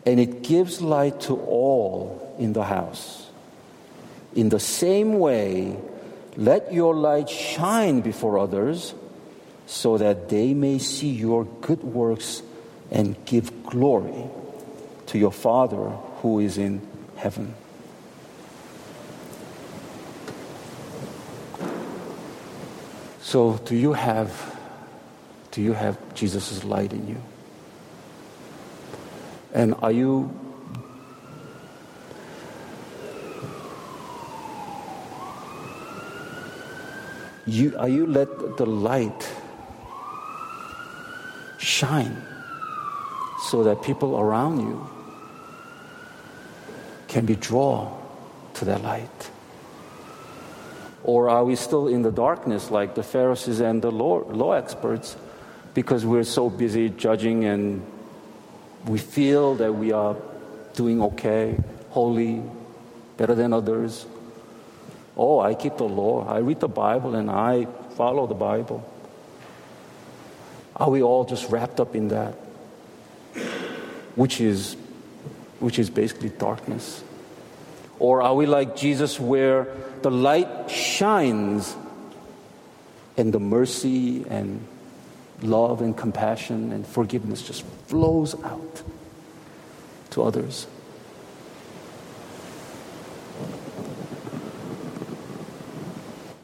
and 0.06 0.20
it 0.20 0.44
gives 0.44 0.82
light 0.82 1.22
to 1.22 1.36
all 1.36 2.36
in 2.38 2.54
the 2.54 2.66
house. 2.66 3.28
In 4.36 4.50
the 4.50 4.60
same 4.60 5.20
way, 5.20 5.78
let 6.36 6.74
your 6.74 6.94
light 6.94 7.30
shine 7.30 8.02
before 8.02 8.38
others 8.38 8.94
so 9.68 9.98
that 9.98 10.30
they 10.30 10.54
may 10.54 10.80
see 10.80 11.10
your 11.10 11.46
good 11.62 11.84
works 11.84 12.44
and 12.92 13.16
give 13.26 13.66
glory 13.66 14.30
to 15.08 15.18
your 15.18 15.32
Father 15.32 15.90
who 16.22 16.40
is 16.40 16.58
in 16.58 16.82
heaven. 17.16 17.54
So, 23.22 23.58
do 23.66 23.76
you 23.76 23.94
have 23.94 24.56
do 25.52 25.62
you 25.62 25.74
have 25.74 25.98
Jesus' 26.14 26.64
light 26.64 26.92
in 26.94 27.08
you? 27.08 27.22
And 29.54 29.74
are 29.82 29.92
you 29.92 30.38
you 37.46 37.78
are 37.78 37.90
you 37.90 38.06
let 38.06 38.58
the 38.58 38.66
light 38.66 39.32
shine 41.76 42.22
so 43.50 43.64
that 43.64 43.84
people 43.84 44.18
around 44.18 44.62
you 44.62 44.90
can 47.08 47.26
be 47.26 47.36
drawn 47.36 47.92
to 48.54 48.66
that 48.66 48.82
light? 48.82 49.32
Or 51.04 51.30
are 51.30 51.44
we 51.44 51.56
still 51.56 51.88
in 51.88 52.02
the 52.02 52.12
darkness 52.12 52.72
like 52.72 52.96
the 52.96 53.04
Pharisees 53.04 53.60
and 53.60 53.82
the 53.82 53.92
law, 53.92 54.24
law 54.26 54.54
experts 54.54 55.16
because 55.74 56.06
we're 56.06 56.24
so 56.24 56.50
busy 56.50 56.90
judging 56.90 57.46
and 57.46 57.86
we 58.88 58.98
feel 58.98 59.56
that 59.56 59.74
we 59.76 59.92
are 59.92 60.16
doing 60.74 61.02
okay, 61.02 61.58
holy, 61.90 62.42
better 63.18 63.36
than 63.36 63.54
others? 63.54 64.08
Oh, 65.16 65.40
I 65.40 65.54
keep 65.54 65.78
the 65.78 65.88
law. 65.88 66.26
I 66.28 66.40
read 66.40 66.60
the 66.60 66.68
Bible 66.68 67.16
and 67.16 67.30
I 67.30 67.68
follow 67.96 68.28
the 68.28 68.34
Bible. 68.34 68.84
Are 70.76 70.90
we 70.90 71.02
all 71.02 71.24
just 71.24 71.50
wrapped 71.50 71.80
up 71.80 71.96
in 71.96 72.10
that? 72.10 72.34
Which 74.16 74.42
is, 74.42 74.76
which 75.60 75.80
is 75.80 75.90
basically 75.90 76.30
darkness. 76.30 77.04
Or 77.98 78.22
are 78.22 78.36
we 78.36 78.46
like 78.46 78.76
Jesus, 78.76 79.20
where 79.20 79.68
the 80.02 80.12
light 80.12 80.70
shines 80.70 81.76
and 83.16 83.34
the 83.34 83.40
mercy 83.40 84.26
and 84.30 84.66
love 85.42 85.82
and 85.82 85.96
compassion 85.96 86.74
and 86.74 86.86
forgiveness 86.86 87.42
just 87.42 87.64
flows 87.88 88.36
out 88.44 88.84
to 90.12 90.24
others? 90.24 90.68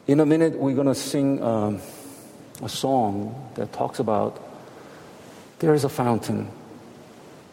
In 0.06 0.20
a 0.20 0.26
minute, 0.26 0.58
we're 0.58 0.74
going 0.74 0.88
to 0.88 0.94
sing 0.94 1.42
um, 1.42 1.80
a 2.62 2.68
song 2.68 3.50
that 3.54 3.72
talks 3.72 3.98
about 3.98 4.40
there 5.58 5.74
is 5.74 5.84
a 5.84 5.88
fountain, 5.88 6.50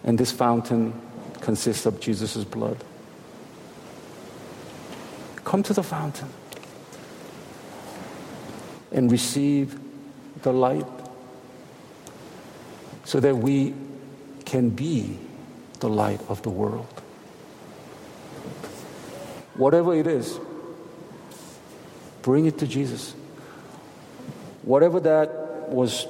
and 0.04 0.18
this 0.18 0.32
fountain 0.32 1.00
consists 1.42 1.86
of 1.86 2.00
Jesus' 2.00 2.44
blood. 2.44 2.84
Come 5.44 5.64
to 5.64 5.74
the 5.74 5.84
fountain 5.84 6.30
and 8.92 9.12
receive 9.12 9.80
the 10.42 10.52
light 10.52 10.86
so 13.04 13.20
that 13.20 13.36
we 13.36 13.74
can 14.46 14.70
be 14.70 15.18
the 15.80 15.90
light 15.90 16.22
of 16.30 16.42
the 16.42 16.50
world. 16.50 16.88
Whatever 19.56 19.94
it 19.94 20.08
is, 20.08 20.40
bring 22.22 22.46
it 22.46 22.58
to 22.60 22.68
Jesus. 22.68 23.14
Whatever 24.70 25.00
that 25.00 25.70
was, 25.70 26.06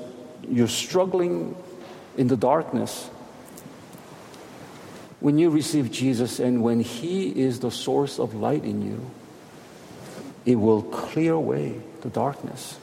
you're 0.46 0.68
struggling 0.68 1.56
in 2.18 2.28
the 2.28 2.36
darkness. 2.36 3.08
When 5.22 5.38
you 5.38 5.50
receive 5.50 5.90
Jesus 5.94 6.42
and 6.42 6.62
when 6.62 6.82
He 6.82 7.30
is 7.30 7.62
the 7.62 7.72
source 7.72 8.20
of 8.20 8.34
light 8.34 8.66
in 8.66 8.82
you, 8.82 9.10
it 10.46 10.56
will 10.56 10.82
clear 10.82 11.32
away 11.32 11.80
the 12.02 12.10
darkness. 12.10 12.78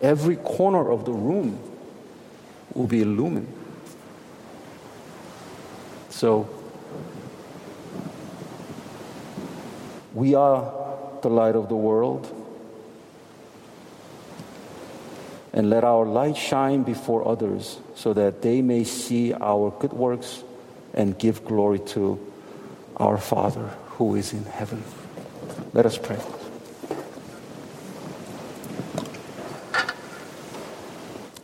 Every 0.00 0.34
corner 0.34 0.90
of 0.90 1.04
the 1.04 1.12
room 1.12 1.60
will 2.74 2.88
be 2.88 3.02
illumined. 3.02 3.54
So, 6.10 6.50
we 10.12 10.34
are 10.34 10.74
the 11.22 11.30
light 11.30 11.54
of 11.54 11.68
the 11.68 11.76
world. 11.76 12.41
And 15.52 15.68
let 15.68 15.84
our 15.84 16.06
light 16.06 16.36
shine 16.36 16.82
before 16.82 17.28
others 17.28 17.78
so 17.94 18.14
that 18.14 18.40
they 18.40 18.62
may 18.62 18.84
see 18.84 19.34
our 19.34 19.70
good 19.70 19.92
works 19.92 20.42
and 20.94 21.18
give 21.18 21.44
glory 21.44 21.78
to 21.78 22.18
our 22.96 23.18
Father 23.18 23.68
who 23.96 24.14
is 24.14 24.32
in 24.32 24.44
heaven. 24.44 24.82
Let 25.72 25.86
us 25.86 25.98
pray. 25.98 26.18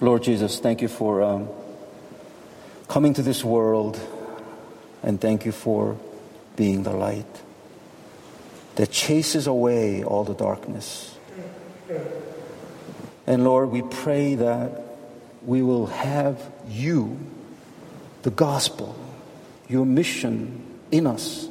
Lord 0.00 0.22
Jesus, 0.22 0.61
thank 0.61 0.80
you 0.80 0.88
for 0.88 1.22
um, 1.22 1.48
coming 2.86 3.14
to 3.14 3.22
this 3.22 3.44
world 3.44 4.00
and 5.02 5.20
thank 5.20 5.44
you 5.44 5.52
for 5.52 5.98
being 6.56 6.82
the 6.82 6.92
light 6.92 7.26
that 8.76 8.90
chases 8.90 9.46
away 9.46 10.04
all 10.04 10.24
the 10.24 10.34
darkness. 10.34 11.16
And 13.28 13.44
Lord, 13.44 13.68
we 13.70 13.82
pray 13.82 14.36
that 14.36 14.80
we 15.44 15.60
will 15.60 15.88
have 15.88 16.50
you, 16.66 17.18
the 18.22 18.30
gospel, 18.30 18.96
your 19.68 19.84
mission 19.84 20.64
in 20.90 21.06
us 21.06 21.46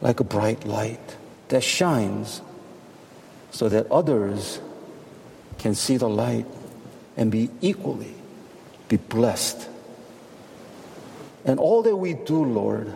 like 0.00 0.20
a 0.20 0.24
bright 0.24 0.64
light 0.64 1.16
that 1.48 1.64
shines 1.64 2.40
so 3.50 3.68
that 3.68 3.90
others 3.90 4.60
can 5.58 5.74
see 5.74 5.96
the 5.96 6.08
light 6.08 6.46
and 7.16 7.32
be 7.32 7.50
equally 7.60 8.14
be 8.88 8.96
blessed. 8.96 9.68
And 11.44 11.58
all 11.58 11.82
that 11.82 11.96
we 11.96 12.14
do, 12.14 12.44
Lord, 12.44 12.94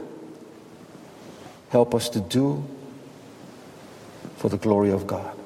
help 1.70 1.93
us 1.97 2.09
to 2.11 2.20
do 2.20 2.64
for 4.36 4.49
the 4.49 4.59
glory 4.59 4.91
of 4.91 5.09
God. 5.09 5.39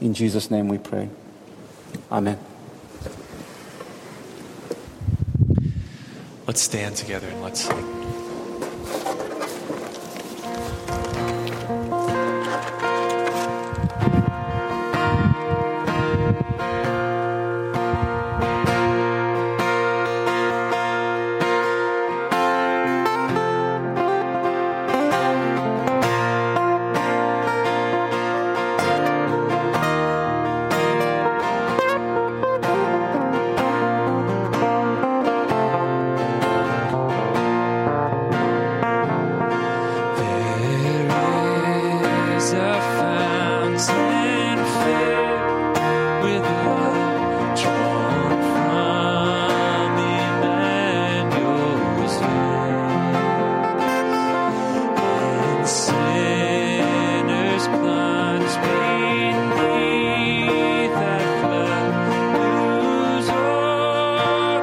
In 0.00 0.14
Jesus' 0.14 0.50
name 0.50 0.68
we 0.68 0.78
pray. 0.78 1.08
Amen. 2.10 2.38
Let's 6.46 6.62
stand 6.62 6.96
together 6.96 7.28
and 7.28 7.42
let's 7.42 7.64
sing. 7.64 7.95